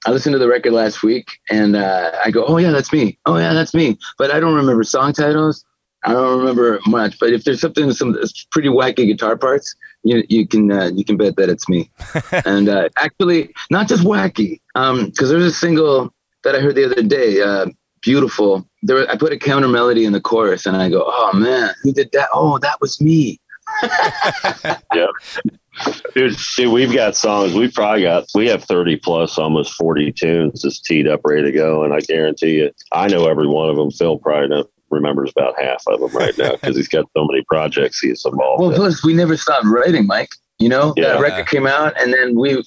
I 0.07 0.11
listened 0.11 0.35
to 0.35 0.39
the 0.39 0.49
record 0.49 0.73
last 0.73 1.03
week 1.03 1.39
and 1.51 1.77
uh, 1.77 2.11
I 2.25 2.31
go, 2.31 2.45
oh, 2.45 2.59
yeah, 2.59 2.71
that's 2.71 2.93
me. 2.93 3.19
Oh, 3.27 3.39
yeah, 3.39 3.55
that's 3.55 3.73
me. 3.75 3.99
But 4.19 4.31
I 4.31 4.41
don't 4.41 4.55
remember 4.55 4.85
song 4.85 5.13
titles. 5.13 5.65
I 6.05 6.13
don't 6.13 6.39
remember 6.39 6.81
much, 6.87 7.19
but 7.19 7.33
if 7.33 7.45
there's 7.45 7.61
something 7.61 7.87
with 7.87 7.97
some 7.97 8.15
pretty 8.51 8.69
wacky 8.69 9.07
guitar 9.07 9.37
parts, 9.37 9.75
you 10.03 10.23
you 10.29 10.47
can 10.47 10.71
uh, 10.71 10.91
you 10.95 11.03
can 11.03 11.17
bet 11.17 11.37
that 11.37 11.49
it's 11.49 11.67
me. 11.67 11.91
and 12.45 12.69
uh, 12.69 12.91
actually, 12.99 13.55
not 13.71 13.89
just 13.89 14.05
wacky, 14.05 14.61
because 14.75 15.01
um, 15.01 15.13
there's 15.17 15.45
a 15.45 15.51
single 15.51 16.13
that 16.43 16.55
I 16.55 16.61
heard 16.61 16.75
the 16.75 16.85
other 16.85 17.03
day, 17.03 17.41
uh, 17.41 17.67
"Beautiful." 18.03 18.69
There, 18.83 19.11
I 19.11 19.17
put 19.17 19.33
a 19.33 19.39
counter 19.39 19.69
melody 19.69 20.05
in 20.05 20.13
the 20.13 20.21
chorus, 20.21 20.67
and 20.67 20.77
I 20.77 20.91
go, 20.91 21.05
"Oh 21.07 21.33
man, 21.33 21.75
who 21.83 21.93
did 21.93 22.11
that? 22.13 22.29
Oh, 22.35 22.59
that 22.59 22.83
was 22.83 23.01
me." 23.01 23.41
yeah. 24.95 25.07
Dude, 26.14 26.37
see, 26.37 26.66
we've 26.66 26.93
got 26.93 27.16
songs. 27.16 27.54
We've 27.54 27.73
probably 27.73 28.02
got, 28.02 28.26
we 28.35 28.49
have 28.49 28.64
30 28.64 28.97
plus, 28.97 29.38
almost 29.38 29.75
40 29.75 30.12
tunes 30.12 30.62
just 30.62 30.85
teed 30.85 31.09
up, 31.09 31.21
ready 31.25 31.43
to 31.43 31.52
go. 31.52 31.83
And 31.83 31.93
I 31.93 32.00
guarantee 32.00 32.59
you, 32.59 32.71
I 32.93 33.09
know 33.09 33.26
every 33.26 33.49
one 33.49 33.69
of 33.69 33.76
them. 33.76 33.90
Phil 33.90 34.19
probably 34.19 34.64
remembers 34.90 35.33
about 35.37 35.61
half 35.61 35.83
of 35.88 36.00
them 36.00 36.11
right 36.12 36.37
now 36.38 36.52
because 36.52 36.76
he's 36.76 36.88
got 36.88 37.07
so 37.16 37.26
many 37.26 37.43
projects 37.45 37.99
he's 38.00 38.25
involved 38.25 38.61
Well, 38.61 38.71
in. 38.71 38.76
plus, 38.76 39.04
we 39.04 39.12
never 39.12 39.37
stopped 39.37 39.66
writing, 39.66 40.07
Mike. 40.07 40.31
You 40.61 40.69
know, 40.69 40.95
yeah. 40.97 41.14
that 41.14 41.21
record 41.21 41.49
came 41.49 41.66
out, 41.66 42.00
and 42.00 42.12
then 42.12 42.38
we 42.38 42.62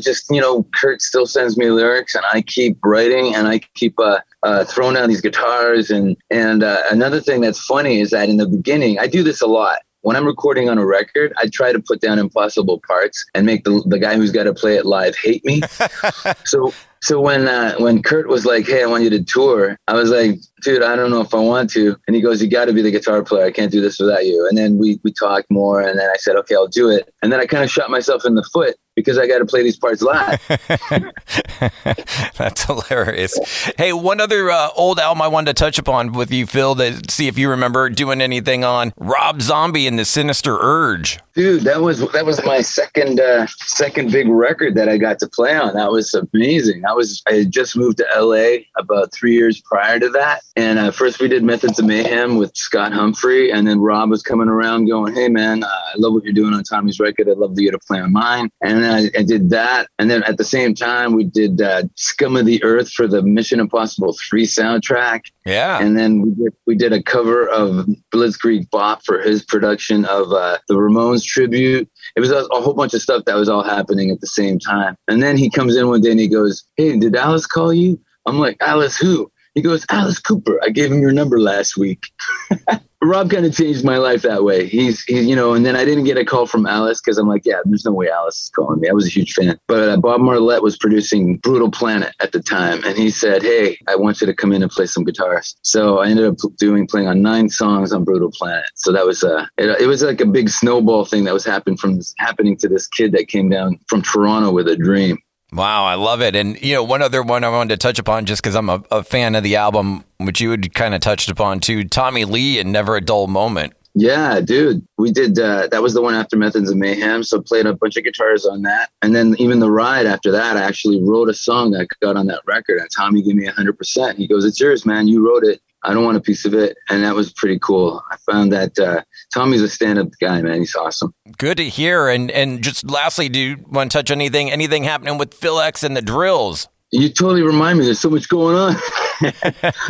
just, 0.00 0.24
you 0.30 0.40
know, 0.40 0.66
Kurt 0.74 1.02
still 1.02 1.26
sends 1.26 1.58
me 1.58 1.68
lyrics, 1.68 2.14
and 2.14 2.24
I 2.32 2.40
keep 2.40 2.78
writing, 2.82 3.34
and 3.34 3.46
I 3.46 3.60
keep 3.74 3.94
uh, 4.00 4.20
uh, 4.42 4.64
throwing 4.64 4.94
down 4.94 5.10
these 5.10 5.20
guitars. 5.20 5.90
And 5.90 6.16
and 6.30 6.62
uh, 6.62 6.80
another 6.90 7.20
thing 7.20 7.42
that's 7.42 7.60
funny 7.60 8.00
is 8.00 8.08
that 8.10 8.30
in 8.30 8.38
the 8.38 8.48
beginning, 8.48 8.98
I 8.98 9.06
do 9.06 9.22
this 9.22 9.42
a 9.42 9.46
lot 9.46 9.80
when 10.06 10.14
I'm 10.14 10.24
recording 10.24 10.68
on 10.68 10.78
a 10.78 10.86
record, 10.86 11.32
I 11.36 11.48
try 11.48 11.72
to 11.72 11.80
put 11.80 12.00
down 12.00 12.20
impossible 12.20 12.80
parts 12.86 13.26
and 13.34 13.44
make 13.44 13.64
the, 13.64 13.82
the 13.86 13.98
guy 13.98 14.14
who's 14.14 14.30
got 14.30 14.44
to 14.44 14.54
play 14.54 14.76
it 14.76 14.86
live 14.86 15.16
hate 15.16 15.44
me. 15.44 15.62
so 16.44 16.72
so 17.02 17.20
when 17.20 17.48
uh, 17.48 17.74
when 17.78 18.04
Kurt 18.04 18.28
was 18.28 18.46
like, 18.46 18.66
"Hey, 18.66 18.84
I 18.84 18.86
want 18.86 19.02
you 19.02 19.10
to 19.10 19.24
tour," 19.24 19.76
I 19.88 19.94
was 19.94 20.10
like, 20.10 20.38
"Dude, 20.62 20.84
I 20.84 20.94
don't 20.94 21.10
know 21.10 21.22
if 21.22 21.34
I 21.34 21.40
want 21.40 21.70
to." 21.70 21.96
And 22.06 22.14
he 22.14 22.22
goes, 22.22 22.40
"You 22.40 22.48
got 22.48 22.66
to 22.66 22.72
be 22.72 22.82
the 22.82 22.92
guitar 22.92 23.24
player. 23.24 23.46
I 23.46 23.50
can't 23.50 23.72
do 23.72 23.80
this 23.80 23.98
without 23.98 24.24
you." 24.24 24.46
And 24.48 24.56
then 24.56 24.78
we 24.78 25.00
we 25.02 25.12
talked 25.12 25.50
more, 25.50 25.80
and 25.80 25.98
then 25.98 26.08
I 26.08 26.16
said, 26.18 26.36
"Okay, 26.36 26.54
I'll 26.54 26.68
do 26.68 26.88
it." 26.88 27.12
And 27.22 27.32
then 27.32 27.40
I 27.40 27.46
kind 27.46 27.64
of 27.64 27.70
shot 27.70 27.90
myself 27.90 28.24
in 28.24 28.36
the 28.36 28.44
foot 28.52 28.76
because 28.96 29.18
I 29.18 29.28
got 29.28 29.38
to 29.38 29.44
play 29.44 29.62
these 29.62 29.76
parts 29.76 30.02
live. 30.02 30.42
That's 32.36 32.64
hilarious. 32.64 33.38
Hey, 33.76 33.92
one 33.92 34.20
other 34.20 34.50
uh, 34.50 34.70
old 34.74 34.98
album 34.98 35.22
I 35.22 35.28
wanted 35.28 35.54
to 35.54 35.62
touch 35.62 35.78
upon 35.78 36.12
with 36.12 36.32
you, 36.32 36.46
Phil, 36.46 36.74
to 36.76 37.02
see 37.08 37.28
if 37.28 37.38
you 37.38 37.50
remember 37.50 37.88
doing 37.90 38.20
anything 38.20 38.64
on 38.64 38.92
Rob 38.96 39.42
Zombie 39.42 39.86
and 39.86 39.98
the 39.98 40.04
Sinister 40.04 40.58
Urge. 40.58 41.18
Dude, 41.34 41.64
that 41.64 41.82
was 41.82 42.00
that 42.12 42.24
was 42.24 42.42
my 42.46 42.62
second 42.62 43.20
uh, 43.20 43.46
second 43.46 44.10
big 44.10 44.26
record 44.26 44.74
that 44.76 44.88
I 44.88 44.96
got 44.96 45.18
to 45.18 45.28
play 45.28 45.54
on. 45.54 45.74
That 45.74 45.92
was 45.92 46.14
amazing. 46.14 46.86
I 46.86 46.94
was 46.94 47.22
I 47.28 47.34
had 47.34 47.50
just 47.50 47.76
moved 47.76 47.98
to 47.98 48.06
LA 48.16 48.64
about 48.78 49.12
three 49.12 49.34
years 49.34 49.60
prior 49.60 50.00
to 50.00 50.08
that, 50.08 50.40
and 50.56 50.78
uh, 50.78 50.90
first 50.90 51.20
we 51.20 51.28
did 51.28 51.44
Methods 51.44 51.78
of 51.78 51.84
Mayhem 51.84 52.36
with 52.36 52.56
Scott 52.56 52.94
Humphrey, 52.94 53.50
and 53.52 53.68
then 53.68 53.80
Rob 53.80 54.08
was 54.08 54.22
coming 54.22 54.48
around 54.48 54.86
going, 54.86 55.14
"Hey 55.14 55.28
man, 55.28 55.62
uh, 55.62 55.66
I 55.66 55.92
love 55.98 56.14
what 56.14 56.24
you're 56.24 56.32
doing 56.32 56.54
on 56.54 56.62
Tommy's 56.62 56.98
record. 56.98 57.28
I'd 57.28 57.36
love 57.36 57.54
to 57.54 57.62
get 57.62 57.72
to 57.72 57.78
play 57.80 58.00
on 58.00 58.12
mine." 58.12 58.50
And 58.62 58.82
then 58.86 59.10
I, 59.14 59.18
I, 59.18 59.22
did 59.22 59.50
that, 59.50 59.88
and 59.98 60.10
then 60.10 60.22
at 60.22 60.38
the 60.38 60.44
same 60.44 60.74
time 60.74 61.14
we 61.14 61.24
did 61.24 61.60
uh, 61.60 61.82
Scum 61.96 62.36
of 62.36 62.46
the 62.46 62.62
Earth 62.62 62.90
for 62.90 63.06
the 63.06 63.22
Mission 63.22 63.60
Impossible 63.60 64.16
Three 64.28 64.46
soundtrack. 64.46 65.24
Yeah, 65.44 65.80
and 65.80 65.98
then 65.98 66.22
we 66.22 66.30
did, 66.30 66.52
we 66.66 66.74
did 66.76 66.92
a 66.92 67.02
cover 67.02 67.48
of 67.48 67.86
Blitzkrieg 68.12 68.70
Bop 68.70 69.04
for 69.04 69.20
his 69.20 69.44
production 69.44 70.04
of 70.04 70.32
uh, 70.32 70.58
the 70.68 70.74
Ramones 70.74 71.24
tribute. 71.24 71.88
It 72.16 72.20
was 72.20 72.30
a, 72.30 72.44
a, 72.46 72.60
whole 72.60 72.74
bunch 72.74 72.94
of 72.94 73.02
stuff 73.02 73.24
that 73.26 73.36
was 73.36 73.48
all 73.48 73.62
happening 73.62 74.10
at 74.10 74.20
the 74.20 74.26
same 74.26 74.58
time. 74.58 74.96
And 75.08 75.22
then 75.22 75.36
he 75.36 75.50
comes 75.50 75.76
in 75.76 75.88
one 75.88 76.00
day 76.00 76.10
and 76.10 76.20
he 76.20 76.28
goes, 76.28 76.64
Hey, 76.76 76.96
did 76.96 77.16
Alice 77.16 77.46
call 77.46 77.74
you? 77.74 78.00
I'm 78.26 78.38
like, 78.38 78.56
Alice 78.60 78.96
who? 78.96 79.30
He 79.56 79.62
goes, 79.62 79.86
Alice 79.88 80.18
Cooper. 80.18 80.60
I 80.62 80.68
gave 80.68 80.92
him 80.92 81.00
your 81.00 81.12
number 81.12 81.40
last 81.40 81.78
week. 81.78 82.12
Rob 83.02 83.30
kind 83.30 83.46
of 83.46 83.56
changed 83.56 83.84
my 83.84 83.96
life 83.96 84.22
that 84.22 84.44
way. 84.44 84.66
He's, 84.66 85.02
he, 85.04 85.20
you 85.20 85.34
know, 85.34 85.54
and 85.54 85.64
then 85.64 85.76
I 85.76 85.84
didn't 85.84 86.04
get 86.04 86.18
a 86.18 86.24
call 86.24 86.46
from 86.46 86.66
Alice 86.66 87.00
because 87.00 87.16
I'm 87.16 87.28
like, 87.28 87.46
yeah, 87.46 87.60
there's 87.64 87.84
no 87.84 87.92
way 87.92 88.10
Alice 88.10 88.42
is 88.42 88.50
calling 88.50 88.80
me. 88.80 88.88
I 88.88 88.92
was 88.92 89.06
a 89.06 89.10
huge 89.10 89.32
fan. 89.32 89.58
But 89.66 89.88
uh, 89.88 89.96
Bob 89.96 90.20
Marlette 90.20 90.62
was 90.62 90.76
producing 90.76 91.38
Brutal 91.38 91.70
Planet 91.70 92.12
at 92.20 92.32
the 92.32 92.42
time. 92.42 92.84
And 92.84 92.98
he 92.98 93.10
said, 93.10 93.42
hey, 93.42 93.78
I 93.88 93.96
want 93.96 94.20
you 94.20 94.26
to 94.26 94.34
come 94.34 94.52
in 94.52 94.62
and 94.62 94.70
play 94.70 94.86
some 94.86 95.04
guitars. 95.04 95.56
So 95.62 96.00
I 96.00 96.08
ended 96.08 96.26
up 96.26 96.36
doing, 96.58 96.86
playing 96.86 97.08
on 97.08 97.22
nine 97.22 97.48
songs 97.48 97.92
on 97.92 98.04
Brutal 98.04 98.32
Planet. 98.32 98.66
So 98.74 98.92
that 98.92 99.06
was, 99.06 99.24
uh, 99.24 99.46
it, 99.56 99.82
it 99.82 99.86
was 99.86 100.02
like 100.02 100.20
a 100.20 100.26
big 100.26 100.50
snowball 100.50 101.06
thing 101.06 101.24
that 101.24 101.34
was 101.34 101.46
happening 101.46 101.78
from 101.78 102.00
happening 102.18 102.58
to 102.58 102.68
this 102.68 102.86
kid 102.88 103.12
that 103.12 103.28
came 103.28 103.48
down 103.48 103.78
from 103.88 104.02
Toronto 104.02 104.52
with 104.52 104.68
a 104.68 104.76
dream. 104.76 105.16
Wow, 105.52 105.84
I 105.84 105.94
love 105.94 106.22
it. 106.22 106.34
And, 106.34 106.60
you 106.60 106.74
know, 106.74 106.82
one 106.82 107.02
other 107.02 107.22
one 107.22 107.44
I 107.44 107.48
wanted 107.48 107.74
to 107.74 107.76
touch 107.76 107.98
upon 107.98 108.26
just 108.26 108.42
because 108.42 108.56
I'm 108.56 108.68
a, 108.68 108.82
a, 108.90 109.04
fan 109.04 109.36
of 109.36 109.44
the 109.44 109.56
album, 109.56 110.04
which 110.18 110.40
you 110.40 110.50
had 110.50 110.74
kind 110.74 110.94
of 110.94 111.00
touched 111.00 111.30
upon 111.30 111.60
too 111.60 111.84
Tommy 111.84 112.24
Lee 112.24 112.58
and 112.58 112.72
Never 112.72 112.96
a 112.96 113.00
Dull 113.00 113.28
Moment. 113.28 113.72
Yeah, 113.94 114.40
dude. 114.40 114.86
We 114.98 115.10
did, 115.12 115.38
uh, 115.38 115.68
that 115.68 115.82
was 115.82 115.94
the 115.94 116.02
one 116.02 116.14
after 116.14 116.36
Methods 116.36 116.70
of 116.70 116.76
Mayhem. 116.76 117.22
So 117.22 117.40
played 117.40 117.64
a 117.64 117.74
bunch 117.74 117.96
of 117.96 118.04
guitars 118.04 118.44
on 118.44 118.62
that. 118.62 118.90
And 119.00 119.14
then 119.14 119.36
even 119.38 119.60
the 119.60 119.70
ride 119.70 120.04
after 120.04 120.30
that, 120.32 120.56
I 120.56 120.62
actually 120.62 121.00
wrote 121.02 121.30
a 121.30 121.34
song 121.34 121.70
that 121.70 121.88
got 122.02 122.16
on 122.16 122.26
that 122.26 122.42
record. 122.46 122.78
And 122.78 122.90
Tommy 122.94 123.22
gave 123.22 123.36
me 123.36 123.46
100%. 123.46 124.16
He 124.16 124.26
goes, 124.26 124.44
It's 124.44 124.60
yours, 124.60 124.84
man. 124.84 125.08
You 125.08 125.26
wrote 125.26 125.44
it. 125.44 125.62
I 125.82 125.94
don't 125.94 126.04
want 126.04 126.18
a 126.18 126.20
piece 126.20 126.44
of 126.44 126.52
it. 126.52 126.76
And 126.90 127.04
that 127.04 127.14
was 127.14 127.32
pretty 127.32 127.58
cool. 127.60 128.02
I 128.10 128.16
found 128.30 128.52
that 128.52 128.78
uh, 128.78 129.02
Tommy's 129.34 129.62
a 129.62 129.68
stand-up 129.68 130.08
guy, 130.20 130.40
man. 130.42 130.60
He's 130.60 130.74
awesome. 130.74 131.12
Good 131.38 131.58
to 131.58 131.64
hear. 131.64 132.08
And 132.08 132.30
and 132.30 132.62
just 132.62 132.88
lastly, 132.88 133.28
do 133.28 133.38
you 133.38 133.56
want 133.68 133.90
to 133.90 133.98
touch 133.98 134.10
anything 134.10 134.50
anything 134.50 134.84
happening 134.84 135.18
with 135.18 135.34
Phil 135.34 135.60
X 135.60 135.82
and 135.82 135.96
the 135.96 136.02
drills? 136.02 136.68
You 136.92 137.08
totally 137.08 137.42
remind 137.42 137.78
me. 137.78 137.84
There's 137.84 138.00
so 138.00 138.10
much 138.10 138.28
going 138.28 138.56
on. 138.56 138.76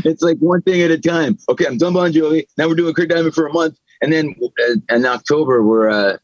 it's 0.05 0.23
like 0.23 0.39
one 0.39 0.63
thing 0.63 0.81
at 0.81 0.91
a 0.91 0.99
time. 0.99 1.37
Okay, 1.49 1.67
I'm 1.67 1.77
done 1.77 1.93
Bon 1.93 2.13
Jovi. 2.13 2.47
Now 2.57 2.69
we're 2.69 2.75
doing 2.75 2.95
Kurt 2.95 3.11
Deimer 3.11 3.35
for 3.35 3.47
a 3.47 3.53
month, 3.53 3.77
and 4.01 4.13
then 4.13 4.35
uh, 4.43 4.95
in 4.95 5.05
October 5.05 5.63
we're 5.63 5.91
uh, 5.91 6.17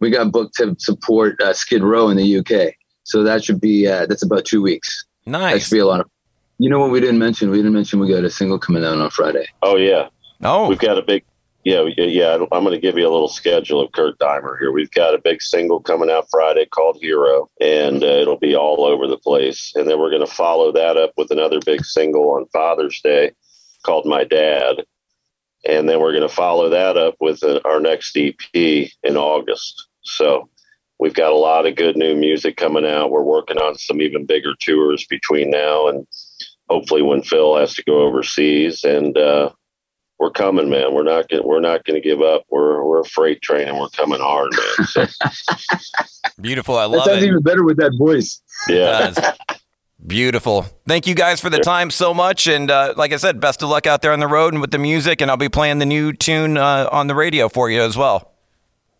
we 0.00 0.10
got 0.10 0.32
booked 0.32 0.56
to 0.56 0.74
support 0.78 1.40
uh, 1.40 1.52
Skid 1.52 1.82
Row 1.82 2.08
in 2.08 2.16
the 2.16 2.38
UK. 2.38 2.74
So 3.04 3.22
that 3.22 3.44
should 3.44 3.60
be 3.60 3.86
uh, 3.86 4.06
that's 4.06 4.24
about 4.24 4.44
two 4.44 4.60
weeks. 4.60 5.04
Nice. 5.26 5.52
That 5.52 5.60
should 5.62 5.74
be 5.74 5.80
a 5.80 5.86
lot 5.86 6.00
of 6.00 6.10
you 6.58 6.70
know 6.70 6.80
what 6.80 6.90
we 6.90 7.00
didn't 7.00 7.18
mention? 7.18 7.50
We 7.50 7.58
didn't 7.58 7.74
mention 7.74 8.00
we 8.00 8.08
got 8.08 8.24
a 8.24 8.30
single 8.30 8.58
coming 8.58 8.84
out 8.84 8.98
on 8.98 9.10
Friday. 9.10 9.46
Oh 9.62 9.76
yeah. 9.76 10.08
Oh, 10.42 10.68
we've 10.68 10.78
got 10.78 10.98
a 10.98 11.02
big. 11.02 11.24
Yeah, 11.66 11.82
yeah. 11.96 12.34
I'm 12.52 12.62
going 12.62 12.70
to 12.70 12.78
give 12.78 12.96
you 12.96 13.08
a 13.08 13.10
little 13.10 13.26
schedule 13.26 13.80
of 13.80 13.90
Kurt 13.90 14.16
Deimer 14.20 14.56
here. 14.56 14.70
We've 14.70 14.90
got 14.92 15.16
a 15.16 15.20
big 15.20 15.42
single 15.42 15.80
coming 15.80 16.08
out 16.08 16.28
Friday 16.30 16.64
called 16.66 16.98
Hero, 17.00 17.48
and 17.60 18.04
uh, 18.04 18.06
it'll 18.06 18.38
be 18.38 18.54
all 18.54 18.84
over 18.84 19.08
the 19.08 19.18
place. 19.18 19.72
And 19.74 19.90
then 19.90 19.98
we're 19.98 20.12
going 20.12 20.24
to 20.24 20.32
follow 20.32 20.70
that 20.70 20.96
up 20.96 21.10
with 21.16 21.32
another 21.32 21.58
big 21.66 21.84
single 21.84 22.30
on 22.30 22.46
Father's 22.52 23.00
Day 23.02 23.32
called 23.84 24.06
My 24.06 24.22
Dad. 24.22 24.84
And 25.68 25.88
then 25.88 25.98
we're 25.98 26.12
going 26.12 26.28
to 26.28 26.32
follow 26.32 26.68
that 26.68 26.96
up 26.96 27.16
with 27.18 27.42
uh, 27.42 27.58
our 27.64 27.80
next 27.80 28.16
EP 28.16 28.38
in 28.54 29.16
August. 29.16 29.88
So 30.04 30.48
we've 31.00 31.14
got 31.14 31.32
a 31.32 31.36
lot 31.36 31.66
of 31.66 31.74
good 31.74 31.96
new 31.96 32.14
music 32.14 32.56
coming 32.56 32.86
out. 32.86 33.10
We're 33.10 33.22
working 33.22 33.58
on 33.58 33.74
some 33.74 34.00
even 34.00 34.24
bigger 34.24 34.54
tours 34.60 35.04
between 35.10 35.50
now 35.50 35.88
and 35.88 36.06
hopefully 36.68 37.02
when 37.02 37.24
Phil 37.24 37.56
has 37.56 37.74
to 37.74 37.82
go 37.82 38.02
overseas. 38.02 38.84
And 38.84 39.18
uh, 39.18 39.50
we're 40.18 40.30
coming, 40.30 40.70
man. 40.70 40.94
We're 40.94 41.02
not 41.02 41.28
gonna 41.28 41.42
we're 41.42 41.60
not 41.60 41.84
gonna 41.84 42.00
give 42.00 42.22
up. 42.22 42.44
We're 42.50 42.82
we're 42.84 43.00
a 43.00 43.04
freight 43.04 43.42
train 43.42 43.68
and 43.68 43.78
we're 43.78 43.88
coming 43.90 44.20
hard, 44.20 44.52
man. 44.52 45.08
So. 45.16 46.40
Beautiful. 46.40 46.76
I 46.76 46.84
love 46.84 47.04
that 47.04 47.12
sounds 47.12 47.22
it. 47.22 47.28
even 47.28 47.42
better 47.42 47.64
with 47.64 47.76
that 47.78 47.92
voice. 47.98 48.40
Yeah. 48.68 49.12
Beautiful. 50.06 50.66
Thank 50.86 51.06
you 51.06 51.14
guys 51.14 51.40
for 51.40 51.50
the 51.50 51.58
time 51.58 51.90
so 51.90 52.14
much. 52.14 52.46
And 52.46 52.70
uh, 52.70 52.94
like 52.96 53.12
I 53.12 53.16
said, 53.16 53.40
best 53.40 53.62
of 53.62 53.70
luck 53.70 53.86
out 53.86 54.02
there 54.02 54.12
on 54.12 54.20
the 54.20 54.28
road 54.28 54.52
and 54.52 54.60
with 54.60 54.70
the 54.70 54.78
music. 54.78 55.20
And 55.20 55.30
I'll 55.30 55.36
be 55.36 55.48
playing 55.48 55.78
the 55.78 55.86
new 55.86 56.12
tune 56.12 56.56
uh, 56.56 56.88
on 56.92 57.06
the 57.06 57.14
radio 57.14 57.48
for 57.48 57.70
you 57.70 57.82
as 57.82 57.96
well. 57.96 58.34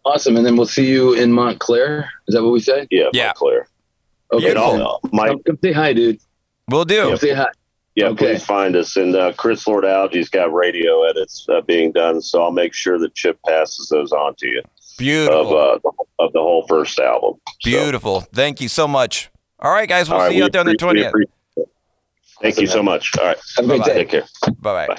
Awesome. 0.05 0.37
And 0.37 0.45
then 0.45 0.57
we'll 0.57 0.67
see 0.67 0.89
you 0.89 1.13
in 1.13 1.33
Montclair. 1.33 2.11
Is 2.29 2.35
that 2.35 2.43
what 2.43 2.53
we 2.53 2.61
said? 2.61 2.89
Yeah, 2.91 3.11
yeah. 3.13 3.27
Montclair. 3.27 3.69
Okay. 4.33 4.55
I'll, 4.55 5.01
Mike, 5.13 5.37
come 5.47 5.59
say 5.63 5.73
hi, 5.73 5.93
dude. 5.93 6.19
We'll 6.69 6.85
do. 6.85 7.09
Come 7.09 7.17
say 7.19 7.35
hi. 7.35 7.49
Yeah, 7.97 8.09
okay. 8.09 8.35
please 8.35 8.45
find 8.45 8.77
us. 8.77 8.95
And 8.97 9.17
uh, 9.17 9.33
Chris 9.33 9.67
Lord 9.67 9.87
Alge's 9.87 10.29
got 10.29 10.53
radio 10.53 11.03
edits 11.05 11.47
uh, 11.49 11.63
being 11.63 11.93
done, 11.93 12.21
so 12.21 12.43
I'll 12.43 12.53
make 12.53 12.75
sure 12.75 12.99
that 12.99 13.15
Chip 13.15 13.39
passes 13.47 13.89
those 13.89 14.13
on 14.13 14.35
to 14.37 14.47
you. 14.47 14.63
Beautiful. 14.99 15.59
Of, 15.59 15.85
uh, 15.85 15.91
of 16.19 16.33
the 16.33 16.41
whole 16.41 16.67
first 16.69 16.99
album. 16.99 17.41
Beautiful. 17.65 18.21
So. 18.21 18.27
Thank 18.33 18.61
you 18.61 18.69
so 18.69 18.87
much. 18.87 19.31
All 19.59 19.73
right, 19.73 19.89
guys. 19.89 20.11
We'll 20.11 20.29
see 20.29 20.37
you 20.37 20.45
out 20.45 20.53
there 20.53 20.61
on 20.61 20.67
the 20.67 20.77
20th. 20.77 21.13
Thank 22.43 22.61
you 22.61 22.67
so 22.67 22.83
much. 22.83 23.17
All 23.19 23.25
right. 23.25 23.39
Have 23.57 23.65
a 23.65 23.69
good 23.69 23.85
day. 23.85 23.95
Take 23.95 24.11
care. 24.11 24.25
Bye-bye. 24.61 24.87
Bye. 24.89 24.99